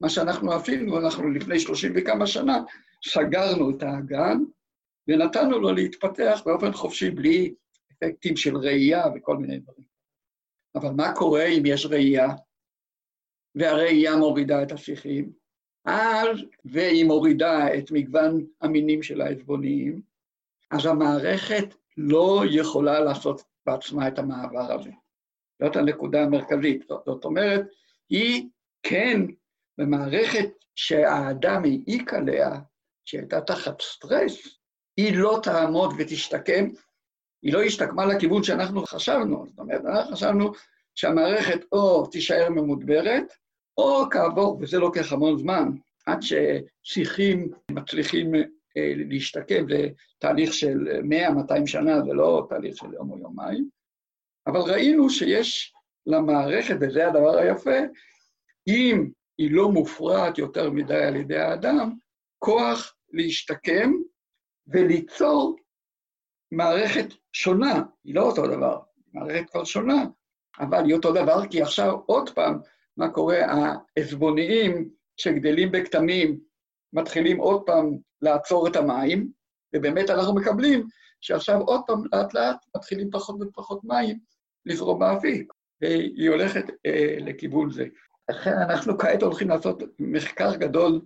מה 0.00 0.08
שאנחנו 0.08 0.52
עשינו, 0.52 0.98
אנחנו 0.98 1.30
לפני 1.30 1.60
שלושים 1.60 1.92
וכמה 1.96 2.26
שנה 2.26 2.58
סגרנו 3.04 3.70
את 3.70 3.82
האגן 3.82 4.38
ונתנו 5.10 5.58
לו 5.58 5.72
להתפתח 5.72 6.42
באופן 6.46 6.72
חופשי 6.72 7.10
בלי 7.10 7.54
אפקטים 7.92 8.36
של 8.36 8.56
ראייה 8.56 9.04
וכל 9.14 9.36
מיני 9.36 9.58
דברים. 9.58 9.84
אבל 10.74 10.90
מה 10.90 11.14
קורה 11.14 11.44
אם 11.44 11.62
יש 11.66 11.86
ראייה, 11.86 12.28
והראייה 13.54 14.16
מורידה 14.16 14.62
את 14.62 14.72
השיחים, 14.72 15.32
אז, 15.84 16.38
והיא 16.64 17.04
מורידה 17.04 17.74
את 17.78 17.90
מגוון 17.90 18.46
המינים 18.60 19.02
של 19.02 19.20
העזבוניים, 19.20 20.02
אז 20.70 20.86
המערכת 20.86 21.74
לא 21.96 22.42
יכולה 22.50 23.00
לעשות 23.00 23.42
בעצמה 23.66 24.08
את 24.08 24.18
המעבר 24.18 24.72
הזה. 24.72 24.90
זאת 25.62 25.76
הנקודה 25.76 26.22
המרכזית. 26.22 26.84
זאת 27.06 27.24
אומרת, 27.24 27.66
היא 28.10 28.48
כן, 28.82 29.20
במערכת 29.78 30.48
שהאדם 30.74 31.62
העיק 31.64 32.14
עליה, 32.14 32.60
שהייתה 33.04 33.40
תחת 33.40 33.80
סטרס, 33.80 34.59
היא 34.96 35.16
לא 35.16 35.40
תעמוד 35.42 35.94
ותשתקם, 35.98 36.68
היא 37.42 37.52
לא 37.52 37.62
השתקמה 37.62 38.06
לכיוון 38.06 38.42
שאנחנו 38.42 38.86
חשבנו. 38.86 39.46
זאת 39.46 39.58
אומרת, 39.58 39.84
אנחנו 39.84 40.12
חשבנו 40.12 40.52
שהמערכת 40.94 41.60
או 41.72 42.06
תישאר 42.06 42.48
ממודברת, 42.50 43.32
או 43.78 44.04
כעבור, 44.10 44.58
וזה 44.60 44.78
לוקח 44.78 45.12
המון 45.12 45.38
זמן, 45.38 45.68
עד 46.06 46.18
ששיחים 46.22 47.48
מצליחים 47.70 48.34
אה, 48.76 48.92
להשתקם, 48.96 49.68
זה 49.68 49.88
תהליך 50.18 50.52
של 50.52 50.78
100-200 51.50 51.66
שנה, 51.66 52.02
זה 52.02 52.12
לא 52.12 52.46
תהליך 52.48 52.76
של 52.76 52.94
יום 52.94 53.10
או 53.10 53.18
יומיים, 53.18 53.68
אבל 54.46 54.60
ראינו 54.60 55.10
שיש 55.10 55.74
למערכת, 56.06 56.76
וזה 56.80 57.06
הדבר 57.06 57.38
היפה, 57.38 57.78
אם 58.68 59.10
היא 59.38 59.50
לא 59.50 59.70
מופרעת 59.70 60.38
יותר 60.38 60.70
מדי 60.70 61.04
על 61.04 61.16
ידי 61.16 61.38
האדם, 61.38 61.92
כוח 62.38 62.94
להשתקם 63.12 63.92
וליצור 64.70 65.56
מערכת 66.52 67.06
שונה, 67.32 67.82
היא 68.04 68.14
לא 68.14 68.22
אותו 68.22 68.46
דבר, 68.46 68.78
מערכת 69.12 69.50
כבר 69.50 69.64
שונה, 69.64 70.04
אבל 70.60 70.84
היא 70.84 70.94
אותו 70.94 71.12
דבר, 71.12 71.46
כי 71.46 71.62
עכשיו 71.62 71.98
עוד 72.06 72.30
פעם, 72.30 72.58
מה 72.96 73.10
קורה? 73.10 73.38
העזבוניים 73.46 74.88
שגדלים 75.16 75.72
בכתמים 75.72 76.40
מתחילים 76.92 77.38
עוד 77.38 77.62
פעם 77.66 77.98
לעצור 78.22 78.68
את 78.68 78.76
המים, 78.76 79.30
ובאמת 79.74 80.10
אנחנו 80.10 80.34
מקבלים 80.34 80.86
שעכשיו 81.20 81.60
עוד 81.60 81.80
פעם 81.86 82.02
לאט 82.12 82.34
לאט 82.34 82.56
מתחילים 82.76 83.10
פחות 83.10 83.36
ופחות 83.40 83.84
מים 83.84 84.18
לזרום 84.66 84.98
באפיק, 84.98 85.52
והיא 85.80 86.30
הולכת 86.30 86.64
אה, 86.86 87.16
לכיוון 87.20 87.70
זה. 87.70 87.86
לכן 88.30 88.52
אנחנו 88.52 88.98
כעת 88.98 89.22
הולכים 89.22 89.48
לעשות 89.48 89.82
מחקר 89.98 90.56
גדול 90.56 91.00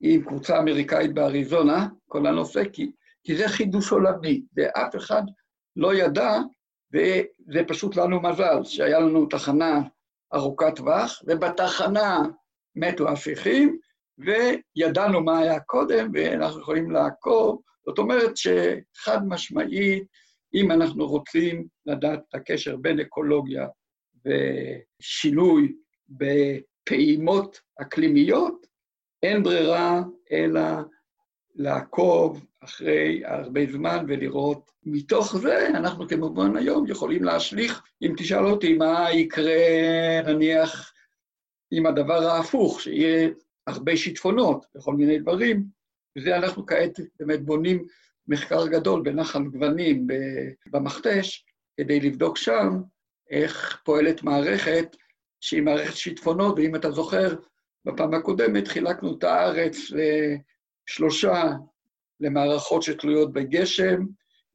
עם 0.00 0.24
קבוצה 0.24 0.58
אמריקאית 0.58 1.14
באריזונה, 1.14 1.88
כל 2.08 2.26
הנושא, 2.26 2.62
כי, 2.72 2.92
כי 3.28 3.36
זה 3.36 3.48
חידוש 3.48 3.92
עולמי, 3.92 4.42
ואף 4.56 4.96
אחד 4.96 5.22
לא 5.76 5.94
ידע, 5.94 6.38
וזה 6.92 7.60
פשוט 7.68 7.96
לנו 7.96 8.22
מזל, 8.22 8.64
שהיה 8.64 9.00
לנו 9.00 9.26
תחנה 9.26 9.80
ארוכת 10.34 10.76
טווח, 10.76 11.22
ובתחנה 11.26 12.22
מתו 12.76 13.08
הפיכים, 13.08 13.78
וידענו 14.18 15.20
מה 15.20 15.38
היה 15.38 15.60
קודם, 15.60 16.10
ואנחנו 16.14 16.60
יכולים 16.60 16.90
לעקוב. 16.90 17.62
זאת 17.86 17.98
אומרת 17.98 18.36
שחד 18.36 19.18
משמעית, 19.28 20.02
אם 20.54 20.70
אנחנו 20.70 21.06
רוצים 21.06 21.66
לדעת 21.86 22.20
את 22.28 22.34
הקשר 22.34 22.76
בין 22.76 23.00
אקולוגיה 23.00 23.66
ושינוי 24.24 25.72
בפעימות 26.08 27.60
אקלימיות, 27.80 28.66
אין 29.22 29.42
ברירה 29.42 30.02
אלא 30.32 30.60
לעקוב 31.58 32.46
אחרי 32.60 33.22
הרבה 33.24 33.60
זמן 33.72 34.04
ולראות. 34.08 34.70
מתוך 34.84 35.36
זה 35.36 35.68
אנחנו 35.68 36.08
כמובן 36.08 36.56
היום 36.56 36.86
יכולים 36.86 37.24
להשליך, 37.24 37.82
אם 38.02 38.14
תשאל 38.16 38.46
אותי 38.46 38.74
מה 38.74 39.12
יקרה 39.12 39.54
נניח 40.26 40.92
עם 41.70 41.86
הדבר 41.86 42.26
ההפוך, 42.26 42.80
שיהיה 42.80 43.28
הרבה 43.66 43.96
שיטפונות 43.96 44.66
וכל 44.76 44.94
מיני 44.94 45.18
דברים, 45.18 45.64
וזה 46.18 46.36
אנחנו 46.36 46.66
כעת 46.66 47.00
באמת 47.20 47.42
בונים 47.44 47.84
מחקר 48.28 48.66
גדול 48.66 49.02
בנחל 49.02 49.42
גוונים 49.42 50.06
במכתש, 50.66 51.44
כדי 51.76 52.00
לבדוק 52.00 52.36
שם 52.36 52.80
איך 53.30 53.80
פועלת 53.84 54.22
מערכת 54.22 54.96
שהיא 55.40 55.62
מערכת 55.62 55.96
שיטפונות, 55.96 56.54
ואם 56.58 56.76
אתה 56.76 56.90
זוכר, 56.90 57.34
בפעם 57.84 58.14
הקודמת 58.14 58.68
חילקנו 58.68 59.16
את 59.18 59.24
הארץ 59.24 59.76
לשלושה, 60.88 61.44
למערכות 62.20 62.82
שתלויות 62.82 63.32
בגשם, 63.32 64.00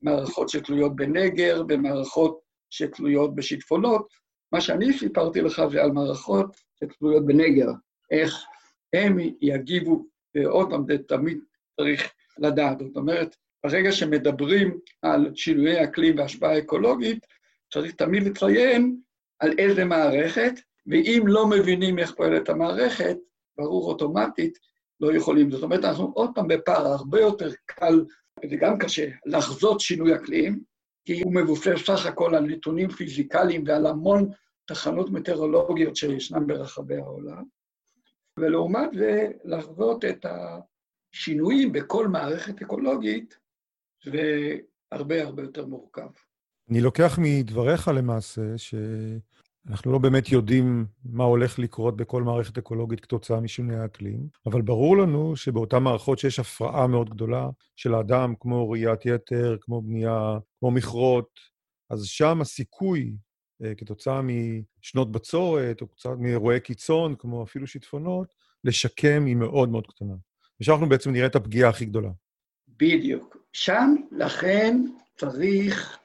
מערכות 0.01 0.49
שתלויות 0.49 0.95
בנגר 0.95 1.63
ומערכות 1.69 2.39
שתלויות 2.69 3.35
בשיטפונות. 3.35 4.07
מה 4.51 4.61
שאני 4.61 4.93
סיפרתי 4.93 5.41
לך 5.41 5.61
זה 5.71 5.83
על 5.83 5.91
מערכות 5.91 6.55
שתלויות 6.79 7.25
בנגר, 7.25 7.69
איך 8.11 8.45
הם 8.93 9.17
יגיבו, 9.41 10.05
ועוד 10.35 10.69
פעם, 10.69 10.85
זה 10.87 10.97
תמיד 11.07 11.37
צריך 11.75 12.13
לדעת. 12.37 12.79
זאת 12.79 12.97
אומרת, 12.97 13.35
ברגע 13.63 13.91
שמדברים 13.91 14.77
על 15.01 15.31
שינויי 15.35 15.83
אקלים 15.83 16.17
והשפעה 16.17 16.59
אקולוגית, 16.59 17.25
צריך 17.73 17.95
תמיד 17.95 18.23
לציין 18.23 18.97
על 19.39 19.53
איזה 19.57 19.85
מערכת, 19.85 20.53
ואם 20.87 21.23
לא 21.27 21.47
מבינים 21.47 21.99
איך 21.99 22.15
פועלת 22.15 22.49
המערכת, 22.49 23.17
ברור 23.57 23.91
אוטומטית, 23.91 24.57
לא 25.03 25.17
יכולים. 25.17 25.51
זאת 25.51 25.63
אומרת, 25.63 25.85
אנחנו 25.85 26.11
עוד 26.15 26.29
פעם 26.35 26.47
בפער 26.47 26.87
הרבה 26.87 27.21
יותר 27.21 27.49
קל, 27.65 28.05
וזה 28.43 28.55
גם 28.55 28.77
קשה, 28.77 29.09
לחזות 29.25 29.79
שינוי 29.79 30.15
אקלים, 30.15 30.63
כי 31.05 31.21
הוא 31.21 31.35
מבוסס 31.35 31.85
סך 31.85 32.05
הכל 32.05 32.35
על 32.35 32.45
נתונים 32.45 32.89
פיזיקליים 32.89 33.63
ועל 33.67 33.85
המון 33.85 34.29
תחנות 34.67 35.09
מטאורולוגיות 35.09 35.95
שישנן 35.95 36.47
ברחבי 36.47 36.97
העולם. 36.97 37.43
ולעומת 38.39 38.89
זה, 38.93 39.31
לחזות 39.43 40.05
את 40.05 40.25
השינויים 41.13 41.71
בכל 41.71 42.07
מערכת 42.07 42.61
אקולוגית, 42.61 43.37
זה 44.05 44.55
הרבה 44.91 45.23
הרבה 45.23 45.43
יותר 45.43 45.65
מורכב. 45.65 46.07
אני 46.69 46.81
לוקח 46.81 47.19
מדבריך 47.21 47.87
למעשה, 47.87 48.41
שאנחנו 49.67 49.91
לא 49.91 49.97
באמת 49.97 50.31
יודעים 50.31 50.85
מה 51.05 51.23
הולך 51.23 51.59
לקרות 51.59 51.97
בכל 51.97 52.23
מערכת 52.23 52.57
אקולוגית 52.57 52.99
כתוצאה 52.99 53.39
משינוי 53.39 53.75
האקלים, 53.75 54.27
אבל 54.45 54.61
ברור 54.61 54.97
לנו 54.97 55.35
שבאותן 55.35 55.83
מערכות 55.83 56.19
שיש 56.19 56.39
הפרעה 56.39 56.87
מאוד 56.87 57.09
גדולה 57.09 57.49
של 57.75 57.93
האדם, 57.93 58.33
כמו 58.39 58.69
ראיית 58.69 59.05
יתר, 59.05 59.57
כמו 59.61 59.81
בנייה, 59.81 60.37
כמו 60.59 60.71
מכרות, 60.71 61.29
אז 61.89 62.05
שם 62.05 62.41
הסיכוי 62.41 63.15
אה, 63.63 63.75
כתוצאה 63.75 64.21
משנות 64.21 65.11
בצורת, 65.11 65.81
או 65.81 65.87
קצת 65.87 66.09
מאירועי 66.19 66.59
קיצון, 66.59 67.15
כמו 67.15 67.43
אפילו 67.43 67.67
שיטפונות, 67.67 68.33
לשקם 68.63 69.25
היא 69.25 69.35
מאוד 69.35 69.69
מאוד 69.69 69.87
קטנה. 69.87 70.13
ושאנחנו 70.61 70.89
בעצם 70.89 71.11
נראה 71.11 71.25
את 71.25 71.35
הפגיעה 71.35 71.69
הכי 71.69 71.85
גדולה. 71.85 72.09
בדיוק. 72.67 73.37
שם, 73.53 73.95
לכן, 74.11 74.85
צריך 75.17 75.99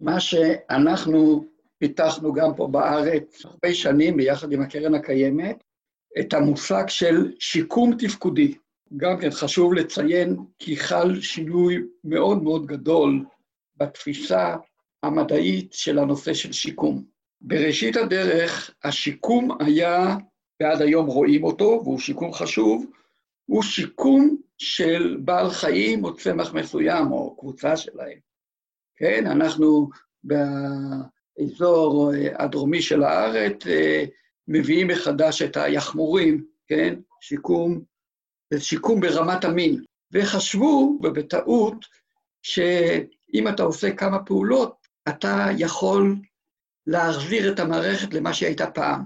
מה 0.00 0.20
שאנחנו 0.20 1.51
פיתחנו 1.82 2.32
גם 2.32 2.54
פה 2.56 2.66
בארץ 2.66 3.44
הרבה 3.44 3.74
שנים, 3.74 4.16
ביחד 4.16 4.52
עם 4.52 4.62
הקרן 4.62 4.94
הקיימת, 4.94 5.64
את 6.20 6.34
המושג 6.34 6.84
של 6.88 7.32
שיקום 7.38 7.94
תפקודי. 7.98 8.54
גם 8.96 9.18
כן 9.20 9.30
חשוב 9.30 9.74
לציין 9.74 10.36
כי 10.58 10.76
חל 10.76 11.20
שינוי 11.20 11.82
מאוד 12.04 12.42
מאוד 12.42 12.66
גדול 12.66 13.24
בתפיסה 13.76 14.56
המדעית 15.02 15.72
של 15.72 15.98
הנושא 15.98 16.34
של 16.34 16.52
שיקום. 16.52 17.04
בראשית 17.40 17.96
הדרך 17.96 18.74
השיקום 18.84 19.48
היה, 19.60 20.16
ועד 20.60 20.82
היום 20.82 21.06
רואים 21.06 21.44
אותו, 21.44 21.80
והוא 21.84 21.98
שיקום 21.98 22.32
חשוב, 22.32 22.86
הוא 23.46 23.62
שיקום 23.62 24.36
של 24.58 25.18
בעל 25.24 25.50
חיים 25.50 26.04
או 26.04 26.16
צמח 26.16 26.54
מסוים, 26.54 27.12
או 27.12 27.36
קבוצה 27.36 27.76
שלהם. 27.76 28.18
כן, 28.96 29.26
אנחנו 29.26 29.88
באזור 31.38 32.12
הדרומי 32.38 32.82
של 32.82 33.02
הארץ 33.02 33.56
מביאים 34.48 34.88
מחדש 34.88 35.42
את 35.42 35.56
היחמורים, 35.56 36.44
כן, 36.66 36.94
שיקום, 37.20 37.80
שיקום 38.58 39.00
ברמת 39.00 39.44
המין. 39.44 39.82
וחשבו, 40.12 40.98
ובטעות, 41.02 41.86
שאם 42.42 43.48
אתה 43.48 43.62
עושה 43.62 43.90
כמה 43.90 44.24
פעולות, 44.24 44.86
אתה 45.08 45.46
יכול 45.58 46.16
להחזיר 46.86 47.52
את 47.52 47.60
המערכת 47.60 48.14
למה 48.14 48.34
שהיא 48.34 48.46
הייתה 48.46 48.66
פעם. 48.66 49.02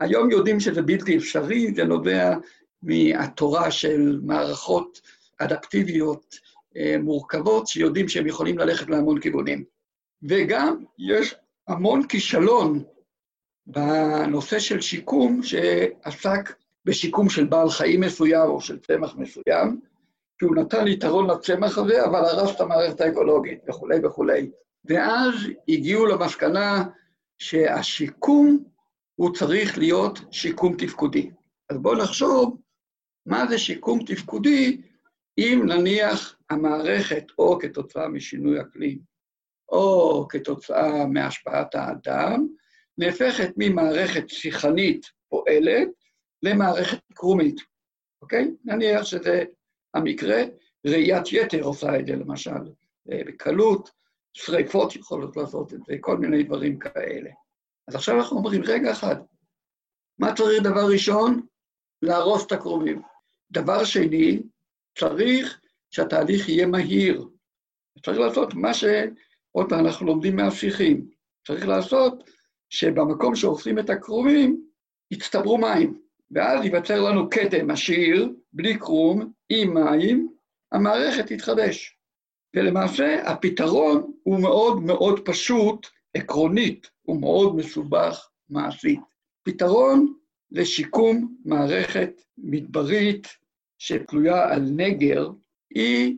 היום 0.00 0.30
יודעים 0.30 0.60
שזה 0.60 0.82
בלתי 0.82 1.16
אפשרי, 1.16 1.74
זה 1.74 1.84
נובע 1.84 2.36
מהתורה 2.82 3.70
של 3.70 4.20
מערכות 4.22 5.00
אדפטיביות 5.38 6.34
אה, 6.76 6.96
מורכבות, 6.98 7.66
שיודעים 7.66 8.08
שהם 8.08 8.26
יכולים 8.26 8.58
ללכת 8.58 8.90
להמון 8.90 9.20
כיוונים. 9.20 9.64
וגם 10.22 10.84
יש 10.98 11.34
המון 11.68 12.06
כישלון 12.08 12.84
בנושא 13.66 14.58
של 14.58 14.80
שיקום, 14.80 15.42
שעסק 15.42 16.54
בשיקום 16.84 17.28
של 17.28 17.44
בעל 17.44 17.70
חיים 17.70 18.00
מסוים 18.00 18.50
או 18.50 18.60
של 18.60 18.78
צמח 18.78 19.14
מסוים, 19.16 19.80
כי 20.38 20.44
הוא 20.44 20.56
נתן 20.56 20.86
יתרון 20.86 21.30
לצמח 21.30 21.78
הזה, 21.78 22.04
אבל 22.04 22.24
הרס 22.24 22.56
את 22.56 22.60
המערכת 22.60 23.00
האקולוגית 23.00 23.58
וכולי 23.68 24.06
וכולי. 24.06 24.50
ואז 24.84 25.34
הגיעו 25.68 26.06
למסקנה 26.06 26.84
שהשיקום 27.38 28.64
הוא 29.14 29.34
צריך 29.34 29.78
להיות 29.78 30.18
שיקום 30.30 30.76
תפקודי. 30.78 31.30
אז 31.70 31.76
בואו 31.78 31.98
נחשוב 31.98 32.60
מה 33.26 33.46
זה 33.46 33.58
שיקום 33.58 34.04
תפקודי 34.06 34.80
אם 35.38 35.62
נניח 35.66 36.36
המערכת, 36.50 37.24
או 37.38 37.58
כתוצאה 37.58 38.08
משינוי 38.08 38.60
אקלים, 38.60 38.98
או 39.68 40.26
כתוצאה 40.28 41.06
מהשפעת 41.06 41.74
האדם, 41.74 42.46
נהפכת 42.98 43.50
ממערכת 43.56 44.28
שיחנית 44.28 45.06
פועלת 45.28 45.88
למערכת 46.42 46.98
קרומית, 47.14 47.60
אוקיי? 48.22 48.50
נניח 48.64 49.04
שזה 49.04 49.44
המקרה, 49.94 50.42
ראיית 50.86 51.32
יתר 51.32 51.62
עושה 51.62 51.98
את 51.98 52.06
זה 52.06 52.12
למשל, 52.12 52.50
אה, 53.12 53.20
בקלות, 53.26 53.90
שריפות 54.32 54.96
יכולות 54.96 55.36
לעשות 55.36 55.74
את 55.74 55.78
זה, 55.86 55.96
כל 56.00 56.18
מיני 56.18 56.42
דברים 56.42 56.78
כאלה. 56.78 57.30
אז 57.88 57.94
עכשיו 57.94 58.16
אנחנו 58.16 58.36
אומרים, 58.36 58.62
רגע 58.64 58.92
אחד, 58.92 59.16
מה 60.18 60.34
צריך 60.34 60.62
דבר 60.62 60.86
ראשון? 60.92 61.46
להרוס 62.02 62.46
את 62.46 62.52
הקרובים. 62.52 63.02
דבר 63.50 63.84
שני, 63.84 64.42
צריך 64.98 65.60
שהתהליך 65.90 66.48
יהיה 66.48 66.66
מהיר. 66.66 67.28
צריך 68.04 68.18
לעשות 68.18 68.54
מה 68.54 68.74
ש... 68.74 68.84
עוד 69.56 69.68
פעם, 69.68 69.86
אנחנו 69.86 70.06
לומדים 70.06 70.36
מהשיחים. 70.36 71.06
צריך 71.46 71.68
לעשות 71.68 72.30
שבמקום 72.70 73.34
שהורסים 73.34 73.78
את 73.78 73.90
הקרובים, 73.90 74.62
יצטברו 75.10 75.58
מים, 75.58 76.00
ואז 76.30 76.64
ייווצר 76.64 77.00
לנו 77.00 77.30
כתם 77.30 77.70
עשיר, 77.70 78.32
בלי 78.52 78.78
קרום, 78.78 79.32
עם 79.48 79.74
מים, 79.74 80.28
המערכת 80.72 81.32
תתחדש. 81.32 81.98
ולמעשה 82.56 83.30
הפתרון 83.30 84.12
הוא 84.22 84.40
מאוד 84.40 84.82
מאוד 84.82 85.20
פשוט 85.24 85.86
עקרונית, 86.14 86.90
הוא 87.02 87.20
מאוד 87.20 87.56
מסובך 87.56 88.28
מעשית. 88.48 89.00
פתרון 89.42 90.14
לשיקום 90.50 91.36
מערכת 91.44 92.20
מדברית 92.38 93.28
שתלויה 93.78 94.52
על 94.52 94.62
נגר, 94.76 95.30
היא 95.74 96.16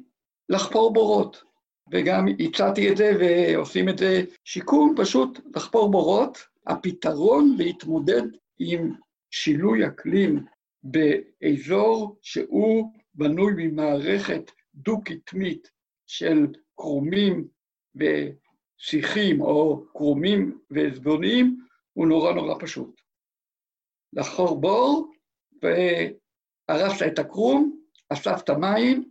לחפור 0.49 0.93
בורות. 0.93 1.48
וגם 1.93 2.27
הצעתי 2.39 2.93
את 2.93 2.97
זה 2.97 3.13
ועושים 3.21 3.89
את 3.89 3.99
זה 3.99 4.23
שיקום, 4.45 4.95
פשוט 4.97 5.39
לחפור 5.57 5.91
בורות. 5.91 6.39
הפתרון 6.67 7.55
להתמודד 7.59 8.23
עם 8.59 8.93
שינוי 9.31 9.87
אקלים 9.87 10.45
באזור 10.83 12.19
שהוא 12.23 12.93
בנוי 13.15 13.53
ממערכת 13.57 14.51
דו-קטמית 14.75 15.71
של 16.07 16.47
קרומים 16.77 17.49
ושיחים 17.95 19.41
או 19.41 19.85
קרומים 19.93 20.59
ועזבוניים, 20.71 21.65
הוא 21.93 22.07
נורא 22.07 22.33
נורא 22.33 22.55
פשוט. 22.61 23.01
לחור 24.13 24.61
בור, 24.61 25.13
והרסת 25.63 27.07
את 27.07 27.19
הקרום, 27.19 27.81
אספת 28.09 28.51
מים, 28.51 29.11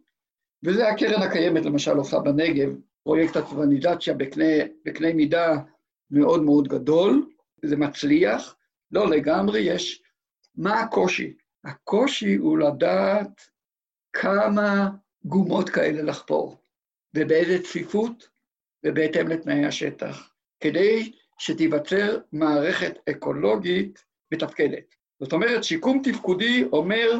וזה 0.63 0.87
הקרן 0.87 1.21
הקיימת 1.21 1.65
למשל 1.65 1.97
עושה 1.97 2.19
בנגב, 2.19 2.69
פרויקט 3.03 3.35
הצבניזציה 3.35 4.13
בקנה, 4.13 4.53
בקנה 4.85 5.13
מידה 5.13 5.57
מאוד 6.11 6.43
מאוד 6.43 6.67
גדול, 6.67 7.29
זה 7.65 7.75
מצליח, 7.77 8.55
לא 8.91 9.09
לגמרי, 9.09 9.59
יש... 9.59 10.03
מה 10.55 10.79
הקושי? 10.79 11.33
הקושי 11.63 12.35
הוא 12.35 12.57
לדעת 12.57 13.41
כמה 14.13 14.89
גומות 15.25 15.69
כאלה 15.69 16.01
לחפור, 16.01 16.61
ובאיזה 17.13 17.63
צפיפות 17.63 18.29
ובהתאם 18.85 19.27
לתנאי 19.27 19.65
השטח, 19.65 20.33
כדי 20.59 21.11
שתיווצר 21.37 22.17
מערכת 22.31 22.93
אקולוגית 23.09 24.05
מתפקדת. 24.31 24.95
זאת 25.19 25.33
אומרת, 25.33 25.63
שיקום 25.63 26.01
תפקודי 26.03 26.63
אומר, 26.71 27.19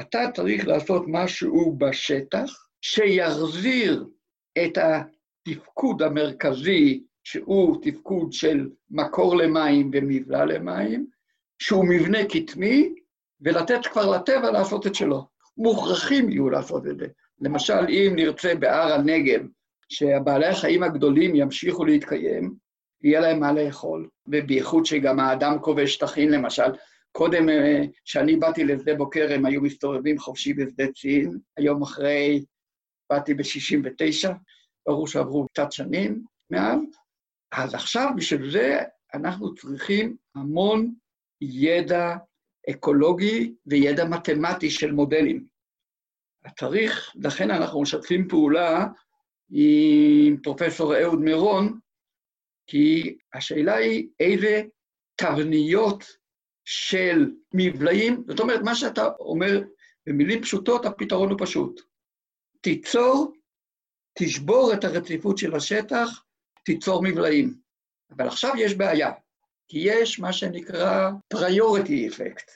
אתה 0.00 0.20
צריך 0.34 0.66
לעשות 0.68 1.04
משהו 1.08 1.76
בשטח 1.78 2.50
שיחזיר 2.80 4.06
את 4.64 4.78
התפקוד 4.78 6.02
המרכזי, 6.02 7.04
שהוא 7.24 7.82
תפקוד 7.82 8.32
של 8.32 8.68
מקור 8.90 9.36
למים 9.36 9.90
ומבלע 9.92 10.44
למים, 10.44 11.06
שהוא 11.58 11.84
מבנה 11.88 12.18
קטמי, 12.24 12.94
ולתת 13.40 13.86
כבר 13.86 14.10
לטבע 14.10 14.50
לעשות 14.50 14.86
את 14.86 14.94
שלו. 14.94 15.26
מוכרחים 15.56 16.30
יהיו 16.30 16.50
לעשות 16.50 16.86
את 16.86 16.98
זה. 16.98 17.06
למשל, 17.40 17.88
אם 17.88 18.12
נרצה 18.16 18.54
בהר 18.54 18.92
הנגב 18.92 19.40
שהבעלי 19.88 20.46
החיים 20.46 20.82
הגדולים 20.82 21.34
ימשיכו 21.34 21.84
להתקיים, 21.84 22.54
יהיה 23.02 23.20
להם 23.20 23.40
מה 23.40 23.52
לאכול, 23.52 24.08
ובייחוד 24.26 24.86
שגם 24.86 25.20
האדם 25.20 25.58
כובש 25.60 25.94
שטחים, 25.94 26.30
למשל. 26.30 26.72
קודם, 27.12 27.46
כשאני 28.04 28.34
אה, 28.34 28.38
באתי 28.38 28.64
לשדה 28.64 28.94
בוקר, 28.94 29.32
הם 29.32 29.46
היו 29.46 29.62
מסתובבים 29.62 30.18
חופשי 30.18 30.54
בשדה 30.54 30.92
צין, 30.92 31.38
היום 31.56 31.82
אחרי, 31.82 32.44
באתי 33.10 33.34
ב-69, 33.34 34.28
ברור 34.86 35.08
שעברו 35.08 35.48
קצת 35.48 35.72
שנים 35.72 36.24
מאז, 36.50 36.80
אז 37.52 37.74
עכשיו 37.74 38.08
בשביל 38.16 38.50
זה 38.50 38.78
אנחנו 39.14 39.54
צריכים 39.54 40.16
המון 40.34 40.94
ידע 41.40 42.16
אקולוגי 42.70 43.54
וידע 43.66 44.04
מתמטי 44.04 44.70
של 44.70 44.92
מודלים. 44.92 45.46
צריך, 46.58 47.12
לכן 47.14 47.50
אנחנו 47.50 47.82
משתפים 47.82 48.28
פעולה 48.28 48.86
עם 49.50 50.36
פרופסור 50.42 50.96
אהוד 50.96 51.20
מירון, 51.20 51.78
כי 52.66 53.18
השאלה 53.34 53.74
היא 53.74 54.08
איזה 54.20 54.62
תבניות 55.16 56.17
של 56.70 57.30
מבלעים, 57.54 58.24
זאת 58.28 58.40
אומרת, 58.40 58.60
מה 58.60 58.74
שאתה 58.74 59.08
אומר 59.20 59.62
במילים 60.06 60.42
פשוטות, 60.42 60.86
הפתרון 60.86 61.30
הוא 61.30 61.38
פשוט. 61.40 61.80
תיצור, 62.60 63.32
תשבור 64.18 64.72
את 64.72 64.84
הרציפות 64.84 65.38
של 65.38 65.54
השטח, 65.54 66.22
תיצור 66.64 67.02
מבלעים. 67.02 67.54
אבל 68.16 68.26
עכשיו 68.26 68.52
יש 68.56 68.74
בעיה, 68.74 69.10
כי 69.68 69.78
יש 69.78 70.20
מה 70.20 70.32
שנקרא 70.32 71.10
priority 71.34 72.12
effect. 72.12 72.50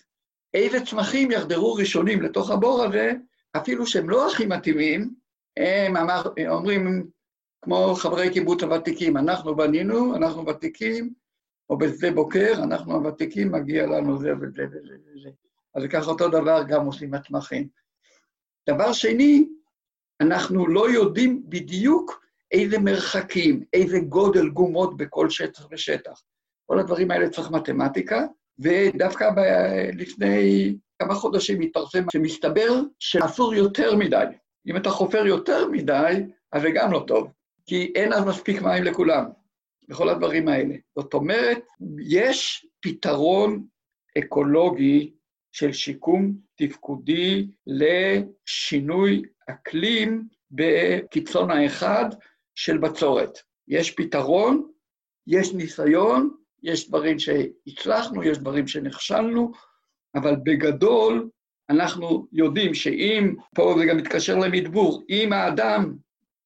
איזה 0.55 0.81
צמחים 0.87 1.31
יחדרו 1.31 1.75
ראשונים 1.75 2.23
לתוך 2.23 2.51
הבור 2.51 2.85
הזה, 2.85 3.13
אפילו 3.57 3.87
שהם 3.87 4.11
לא 4.11 4.31
הכי 4.31 4.47
מתאימים, 4.47 5.15
הם 5.57 5.97
אמר, 5.97 6.23
אומרים, 6.49 7.07
כמו 7.63 7.95
חברי 7.95 8.33
קיבוץ 8.33 8.63
הוותיקים, 8.63 9.17
אנחנו 9.17 9.57
בנינו, 9.57 10.17
אנחנו 10.17 10.47
ותיקים, 10.47 11.22
או 11.73 11.79
בשדה 11.79 12.11
בוקר, 12.11 12.53
אנחנו 12.63 12.95
הוותיקים, 12.95 13.53
מגיע 13.53 13.87
לנו 13.87 14.19
זה 14.19 14.33
וזה 14.41 14.63
וזה 14.73 14.95
וזה. 15.07 15.29
אז 15.75 15.83
ככה 15.91 16.11
אותו 16.11 16.29
דבר 16.29 16.63
גם 16.69 16.87
עושים 16.87 17.15
הצמחים. 17.15 17.69
דבר 18.69 18.93
שני, 18.93 19.49
אנחנו 20.21 20.67
לא 20.67 20.91
יודעים 20.91 21.43
בדיוק 21.49 22.25
איזה 22.53 22.79
מרחקים, 22.79 23.65
איזה 23.73 23.99
גודל 24.01 24.49
גומות 24.49 24.97
בכל 24.97 25.31
שטח 25.31 25.67
ושטח. 25.71 26.23
כל 26.67 26.79
הדברים 26.79 27.11
האלה 27.11 27.29
צריך 27.29 27.51
מתמטיקה, 27.51 28.27
ודווקא 28.59 29.31
ב- 29.31 29.91
לפני 29.99 30.77
כמה 30.99 31.15
חודשים 31.15 31.61
התפרסם 31.61 32.05
שמסתבר 32.13 32.81
שאסור 32.99 33.55
יותר 33.55 33.97
מדי. 33.97 34.25
אם 34.67 34.77
אתה 34.77 34.91
חופר 34.91 35.27
יותר 35.27 35.69
מדי, 35.69 36.23
אז 36.53 36.63
זה 36.63 36.69
גם 36.75 36.93
לא 36.93 37.05
טוב, 37.07 37.33
כי 37.67 37.93
אין 37.95 38.13
אז 38.13 38.25
מספיק 38.25 38.63
מים 38.63 38.85
לכולם, 38.85 39.25
בכל 39.89 40.09
הדברים 40.09 40.49
האלה. 40.49 40.75
זאת 40.99 41.15
אומרת, 41.15 41.63
יש 42.01 42.67
פתרון 42.81 43.67
אקולוגי 44.19 45.13
של 45.53 45.73
שיקום 45.73 46.33
תפקודי 46.57 47.49
לשינוי 47.67 49.23
אקלים 49.51 50.29
בקיצון 50.51 51.51
האחד 51.51 52.05
של 52.55 52.79
בצורת. 52.79 53.39
יש 53.69 53.91
פתרון, 53.91 54.71
יש 55.27 55.53
ניסיון, 55.53 56.31
יש 56.63 56.89
דברים 56.89 57.19
שהצלחנו, 57.19 58.23
יש 58.23 58.39
דברים 58.39 58.67
שנכשלנו, 58.67 59.53
אבל 60.15 60.37
בגדול 60.45 61.31
אנחנו 61.71 62.27
יודעים 62.33 62.75
שאם, 62.75 63.35
פה 63.55 63.75
זה 63.79 63.85
גם 63.85 63.97
מתקשר 63.97 64.39
למדבור, 64.39 65.03
אם 65.09 65.33
האדם 65.33 65.95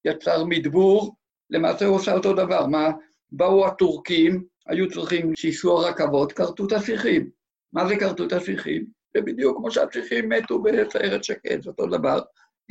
יצר 0.05 0.45
מדבור, 0.45 1.17
למעשה 1.51 1.87
הוא 1.87 1.97
עושה 1.97 2.15
אותו 2.15 2.33
דבר. 2.33 2.67
מה? 2.67 2.91
באו 3.33 3.67
הטורקים, 3.67 4.45
היו 4.67 4.91
צריכים 4.91 5.37
שייסעו 5.37 5.79
הרכבות, 5.79 6.33
כרתו 6.33 6.67
את 6.67 6.73
השיחים. 6.73 7.31
מה 7.73 7.89
זה 7.89 7.97
כרתו 7.97 8.25
את 8.25 8.33
השיחים? 8.33 8.87
זה 9.17 9.23
בדיוק 9.23 9.57
כמו 9.57 9.71
שהשיחים 9.71 10.29
מתו 10.29 10.63
בסיירת 10.63 11.25
שקד, 11.25 11.63
זה 11.63 11.71
אותו 11.71 11.87
דבר. 11.87 12.21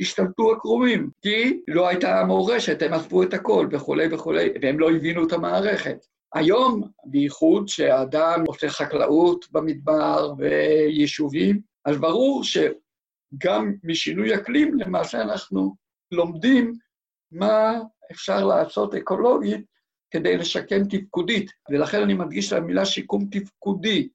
השתלטו 0.00 0.52
הקרומים, 0.52 1.10
כי 1.22 1.60
לא 1.68 1.88
הייתה 1.88 2.24
מורשת, 2.26 2.82
הם 2.82 2.92
עזבו 2.92 3.22
את 3.22 3.34
הכל 3.34 3.68
וכולי 3.70 4.14
וכולי, 4.14 4.48
והם 4.62 4.78
לא 4.78 4.90
הבינו 4.90 5.26
את 5.26 5.32
המערכת. 5.32 6.06
היום, 6.34 6.82
בייחוד 7.04 7.68
שהאדם 7.68 8.44
עושה 8.46 8.68
חקלאות 8.68 9.46
במדבר 9.52 10.32
ויישובים, 10.38 11.60
אז 11.84 11.96
ברור 11.96 12.42
שגם 12.44 13.72
משינוי 13.84 14.34
אקלים, 14.34 14.74
למעשה 14.78 15.22
אנחנו 15.22 15.74
לומדים 16.12 16.72
מה 17.32 17.72
אפשר 18.12 18.44
לעשות 18.46 18.94
אקולוגית 18.94 19.75
כדי 20.10 20.36
לשקם 20.36 20.84
תפקודית, 20.90 21.50
ולכן 21.70 22.02
אני 22.02 22.14
מדגיש 22.14 22.52
את 22.52 22.58
המילה 22.58 22.84
שיקום 22.84 23.28
תפקודי. 23.30 24.08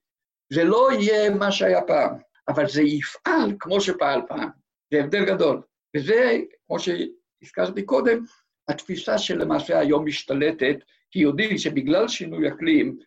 זה 0.53 0.63
לא 0.63 0.89
יהיה 0.91 1.29
מה 1.29 1.51
שהיה 1.51 1.81
פעם, 1.81 2.15
אבל 2.47 2.67
זה 2.67 2.81
יפעל 2.81 3.53
כמו 3.59 3.81
שפעל 3.81 4.21
פעם. 4.27 4.49
זה 4.93 4.99
הבדל 4.99 5.25
גדול. 5.25 5.61
וזה, 5.97 6.37
כמו 6.67 6.77
שהזכרתי 6.79 7.83
קודם, 7.83 8.23
התפיסה 8.67 9.17
שלמעשה 9.17 9.79
היום 9.79 10.05
משתלטת, 10.05 10.75
כי 11.11 11.19
יודעים 11.19 11.57
שבגלל 11.57 12.07
שינוי 12.07 12.47
אקלים 12.47 12.97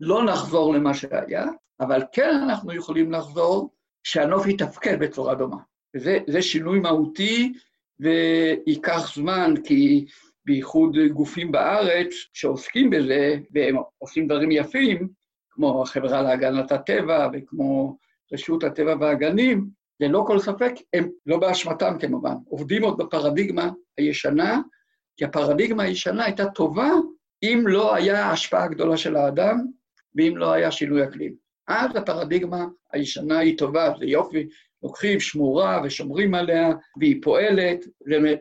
לא 0.00 0.24
נחזור 0.24 0.74
למה 0.74 0.94
שהיה, 0.94 1.46
אבל 1.80 2.02
כן 2.12 2.34
אנחנו 2.44 2.72
יכולים 2.72 3.12
לחזור 3.12 3.70
שהנוף 4.04 4.46
יתפקד 4.46 4.98
בצורה 5.00 5.34
דומה. 5.34 5.56
וזה 5.96 6.42
שינוי 6.42 6.80
מהותי 6.80 7.52
וייקח 8.00 9.14
זמן, 9.14 9.54
כי 9.64 10.06
בייחוד 10.44 10.96
גופים 11.12 11.52
בארץ 11.52 12.08
שעוסקים 12.32 12.90
בזה, 12.90 13.36
והם 13.54 13.76
עושים 13.98 14.26
דברים 14.26 14.50
יפים, 14.50 15.08
כמו 15.50 15.82
החברה 15.82 16.22
להגנת 16.22 16.72
הטבע 16.72 17.28
וכמו 17.32 17.98
רשות 18.32 18.64
הטבע 18.64 18.94
והגנים, 19.00 19.68
ללא 20.00 20.24
כל 20.26 20.38
ספק, 20.38 20.72
הם 20.92 21.08
לא 21.26 21.36
באשמתם 21.36 21.96
כמובן, 22.00 22.34
עובדים 22.44 22.84
עוד 22.84 22.98
בפרדיגמה 22.98 23.70
הישנה, 23.98 24.60
כי 25.16 25.24
הפרדיגמה 25.24 25.82
הישנה 25.82 26.24
הייתה 26.24 26.50
טובה 26.50 26.90
אם 27.42 27.64
לא 27.66 27.94
היה 27.94 28.30
השפעה 28.30 28.68
גדולה 28.68 28.96
של 28.96 29.16
האדם 29.16 29.66
ואם 30.16 30.36
לא 30.36 30.52
היה 30.52 30.70
שינוי 30.70 31.04
אקלים. 31.04 31.34
אז 31.68 31.96
הפרדיגמה 31.96 32.66
הישנה 32.92 33.38
היא 33.38 33.58
טובה, 33.58 33.92
זה 33.98 34.04
יופי, 34.04 34.48
לוקחים 34.82 35.20
שמורה 35.20 35.80
ושומרים 35.84 36.34
עליה, 36.34 36.70
והיא 36.98 37.22
פועלת, 37.22 37.84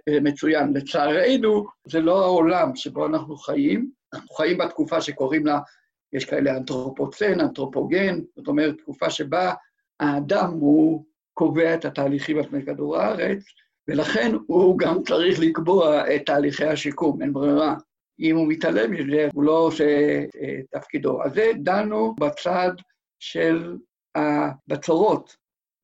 זה 0.10 0.20
מצוין. 0.22 0.74
לצערנו, 0.74 1.66
זה 1.88 2.00
לא 2.00 2.24
העולם 2.24 2.76
שבו 2.76 3.06
אנחנו 3.06 3.38
חיים, 3.38 3.92
אנחנו 4.14 4.36
חיים 4.36 4.58
בתקופה 4.58 5.02
שקוראים 5.02 5.46
לה, 5.46 5.60
יש 6.14 6.26
כאלה 6.26 6.58
אנתרופוצן, 6.58 7.40
אנתרופוגן, 7.40 8.20
זאת 8.36 8.48
אומרת, 8.48 8.78
תקופה 8.78 9.10
שבה 9.10 9.54
האדם 10.00 10.52
הוא 10.52 11.06
קובע 11.34 11.74
את 11.74 11.86
התהליכים 11.86 12.38
על 12.38 12.44
פני 12.44 12.66
כדור 12.66 12.98
הארץ, 12.98 13.44
ולכן 13.88 14.32
הוא 14.48 14.78
גם 14.78 15.04
צריך 15.04 15.40
לקבוע 15.40 16.16
את 16.16 16.22
תהליכי 16.26 16.66
השיקום, 16.66 17.22
אין 17.22 17.34
ברירה. 17.34 17.76
אם 18.20 18.36
הוא 18.36 18.48
מתעלם 18.48 18.92
מזה, 18.92 19.28
הוא 19.34 19.44
לא 19.44 19.58
עושה 19.58 20.20
את 20.44 20.66
תפקידו. 20.80 21.24
אז 21.24 21.34
זה 21.34 21.52
דנו 21.56 22.16
בצד 22.20 22.72
של 23.20 23.78
הבצורות, 24.16 25.36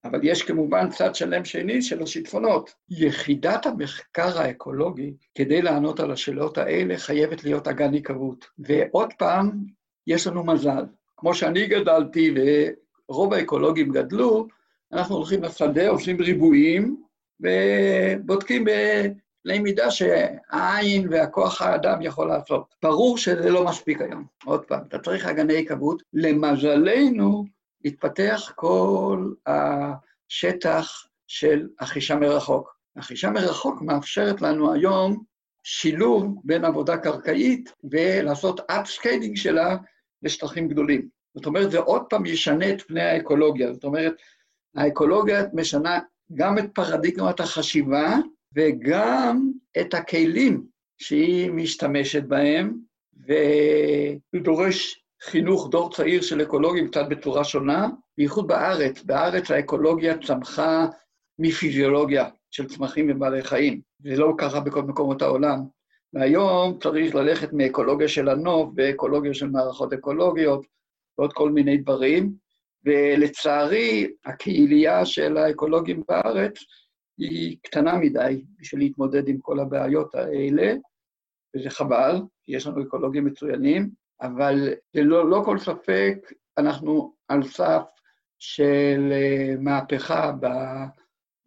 אבל 0.10 0.20
יש 0.24 0.42
כמובן 0.42 0.90
צד 0.90 1.16
שלם 1.16 1.46
שני 1.46 1.82
של 1.82 2.04
השיטפונות. 2.04 2.74
יחידת 2.90 3.66
המחקר 3.66 4.40
האקולוגי, 4.40 5.14
כדי 5.36 5.62
לענות 5.62 6.00
על 6.00 6.12
השאלות 6.12 6.58
האלה, 6.58 6.98
חייבת 6.98 7.44
להיות 7.44 7.68
אגן 7.68 7.94
עיקרות. 7.94 8.46
ועוד 8.60 9.14
פעם, 9.18 9.52
יש 10.08 10.28
לנו 10.28 10.44
מזל. 10.44 10.84
כמו 11.18 11.34
שאני 11.34 11.68
גדלתי 11.68 12.36
ורוב 13.10 13.34
האקולוגים 13.34 13.92
גדלו, 13.92 14.48
אנחנו 14.94 15.16
הולכים 15.16 15.44
לשדה, 15.44 15.90
עושים 15.90 16.22
ריבועים, 16.22 17.04
ובודקים 17.40 18.66
בקנה 18.66 19.60
מידה 19.60 19.92
שהעין 19.92 21.08
והכוח 21.12 21.62
האדם 21.62 22.02
יכול 22.02 22.28
לעשות. 22.28 22.76
ברור 22.84 23.18
שזה 23.18 23.50
לא 23.50 23.66
מספיק 23.66 24.02
היום. 24.02 24.26
עוד 24.46 24.66
פעם, 24.66 24.80
אתה 24.88 25.00
צריך 25.00 25.26
אגני 25.26 25.54
עיקבות. 25.54 26.04
למזלנו, 26.14 27.46
התפתח 27.86 28.52
כל 28.56 29.32
השטח 29.48 31.06
של 31.28 31.68
החישה 31.80 32.16
מרחוק. 32.16 32.78
החישה 32.96 33.30
מרחוק 33.30 33.82
מאפשרת 33.82 34.42
לנו 34.42 34.74
היום 34.74 35.24
שילוב 35.64 36.42
בין 36.44 36.66
עבודה 36.66 36.98
קרקעית 36.98 37.74
ולעשות 37.92 38.60
upscaling 38.72 39.36
שלה 39.36 39.78
לשטחים 40.24 40.68
גדולים. 40.68 41.08
זאת 41.36 41.46
אומרת, 41.46 41.72
זה 41.72 41.80
עוד 41.80 42.04
פעם 42.10 42.26
ישנה 42.26 42.70
את 42.70 42.82
פני 42.82 43.02
האקולוגיה. 43.02 43.74
זאת 43.74 43.84
אומרת, 43.84 44.14
האקולוגיה 44.76 45.44
משנה 45.54 46.00
גם 46.34 46.58
את 46.58 46.66
פרדיגמת 46.74 47.40
החשיבה 47.40 48.16
וגם 48.56 49.52
את 49.80 49.94
הכלים 49.94 50.66
שהיא 50.98 51.52
משתמשת 51.52 52.24
בהם, 52.24 52.78
והוא 53.14 54.44
דורש 54.44 55.04
חינוך 55.22 55.70
דור 55.70 55.94
צעיר 55.94 56.22
של 56.22 56.42
אקולוגים 56.42 56.88
קצת 56.88 57.06
בצורה 57.10 57.44
שונה, 57.44 57.88
בייחוד 58.18 58.48
בארץ. 58.48 59.04
בארץ 59.04 59.52
האקולוגיה 59.52 60.18
צמחה 60.18 60.88
מפיזיולוגיה 61.40 62.30
של 62.52 62.68
צמחים 62.68 63.12
ובעלי 63.12 63.44
חיים. 63.44 63.82
זה 64.00 64.16
לא 64.16 64.34
ככה 64.38 64.60
בכל 64.60 64.82
מקומות 64.82 65.22
העולם. 65.22 65.60
והיום 66.14 66.80
צריך 66.84 67.16
ללכת 67.16 67.54
מאקולוגיה 67.54 68.08
של 68.08 68.30
הנוף 68.30 68.70
ואקולוגיה 68.76 69.34
של 69.34 69.50
מערכות 69.50 69.94
אקולוגיות 69.94 70.66
ועוד 71.18 71.34
כל 71.34 71.52
מיני 71.52 71.78
דברים, 71.78 72.34
ולצערי, 72.86 74.08
הקהילייה 74.26 75.06
של 75.06 75.38
האקולוגים 75.38 76.04
בארץ 76.08 76.54
היא 77.18 77.58
קטנה 77.64 77.98
מדי 77.98 78.44
בשביל 78.60 78.82
להתמודד 78.82 79.28
עם 79.28 79.38
כל 79.38 79.60
הבעיות 79.60 80.16
האלה, 80.16 80.74
וזה 81.56 81.70
חבל, 81.70 82.22
כי 82.44 82.56
יש 82.56 82.68
לנו 82.68 82.84
אקולוגים 82.84 83.26
מצוינים, 83.26 83.90
אבל 84.22 84.74
ללא 84.94 85.30
לא 85.30 85.42
כל 85.46 85.60
ספק 85.60 86.32
אנחנו 86.58 87.14
על 87.28 87.44
סף 87.44 87.84
של 88.40 89.10
אה, 89.12 89.56
מהפכה 89.60 90.32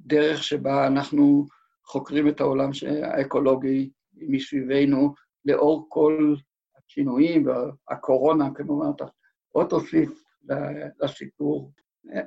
בדרך 0.05 0.43
שבה 0.43 0.87
אנחנו 0.87 1.47
חוקרים 1.85 2.29
את 2.29 2.41
העולם 2.41 2.71
האקולוגי 3.03 3.91
מסביבנו, 4.15 5.15
לאור 5.45 5.87
כל 5.89 6.35
השינויים, 6.77 7.47
והקורונה 7.47 8.49
כמובן, 8.55 8.91
עוד 9.53 9.67
תוסיף 9.69 10.25
לסיפור. 11.01 11.73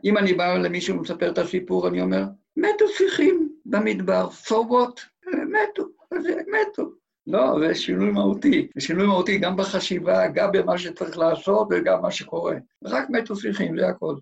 אם 0.03 0.17
אני 0.17 0.33
בא 0.33 0.57
למישהו 0.57 0.97
ומספר 0.97 1.31
את 1.31 1.37
הסיפור, 1.37 1.87
אני 1.87 2.01
אומר, 2.01 2.23
מתו 2.57 2.87
שיחים 2.87 3.55
במדבר, 3.65 4.27
so 4.47 4.53
what? 4.53 5.01
מתו, 5.27 5.83
אז 6.11 6.25
מתו. 6.27 7.02
לא, 7.27 7.59
זה 7.59 7.75
שינוי 7.75 8.11
מהותי. 8.11 8.67
זה 8.75 8.81
שינוי 8.81 9.07
מהותי 9.07 9.37
גם 9.37 9.57
בחשיבה, 9.57 10.27
גם 10.27 10.51
במה 10.51 10.77
שצריך 10.77 11.17
לעשות 11.17 11.67
וגם 11.71 12.01
מה 12.01 12.11
שקורה. 12.11 12.55
רק 12.85 13.09
מתו 13.09 13.35
שיחים, 13.35 13.77
זה 13.79 13.87
הכל. 13.87 14.15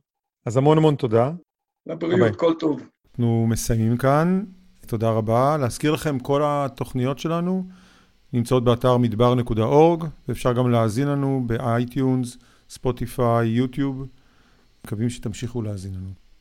אז 0.46 0.58
המון 0.58 0.78
המון 0.78 0.96
תודה. 0.96 1.32
לבריאות, 1.86 2.36
כל 2.36 2.54
טוב. 2.60 2.82
אנחנו 3.10 3.48
מסיימים 3.50 3.98
כאן. 3.98 4.44
תודה 4.88 5.10
רבה. 5.10 5.58
להזכיר 5.58 5.92
לכם, 5.92 6.20
כל 6.20 6.42
התוכניות 6.46 7.20
שלנו 7.20 7.68
נמצאות 8.34 8.64
באתר 8.64 8.98
מדבר.org, 8.98 10.06
ואפשר 10.28 10.54
גם 10.54 10.72
להאזין 10.72 11.08
לנו 11.08 11.44
ב 11.47 11.59
iTunes, 11.59 12.38
Spotify, 12.69 13.47
YouTube. 13.47 14.08
מקווים 14.86 15.10
שתמשיכו 15.10 15.62
להאזין 15.62 15.94
לנו. 15.94 16.20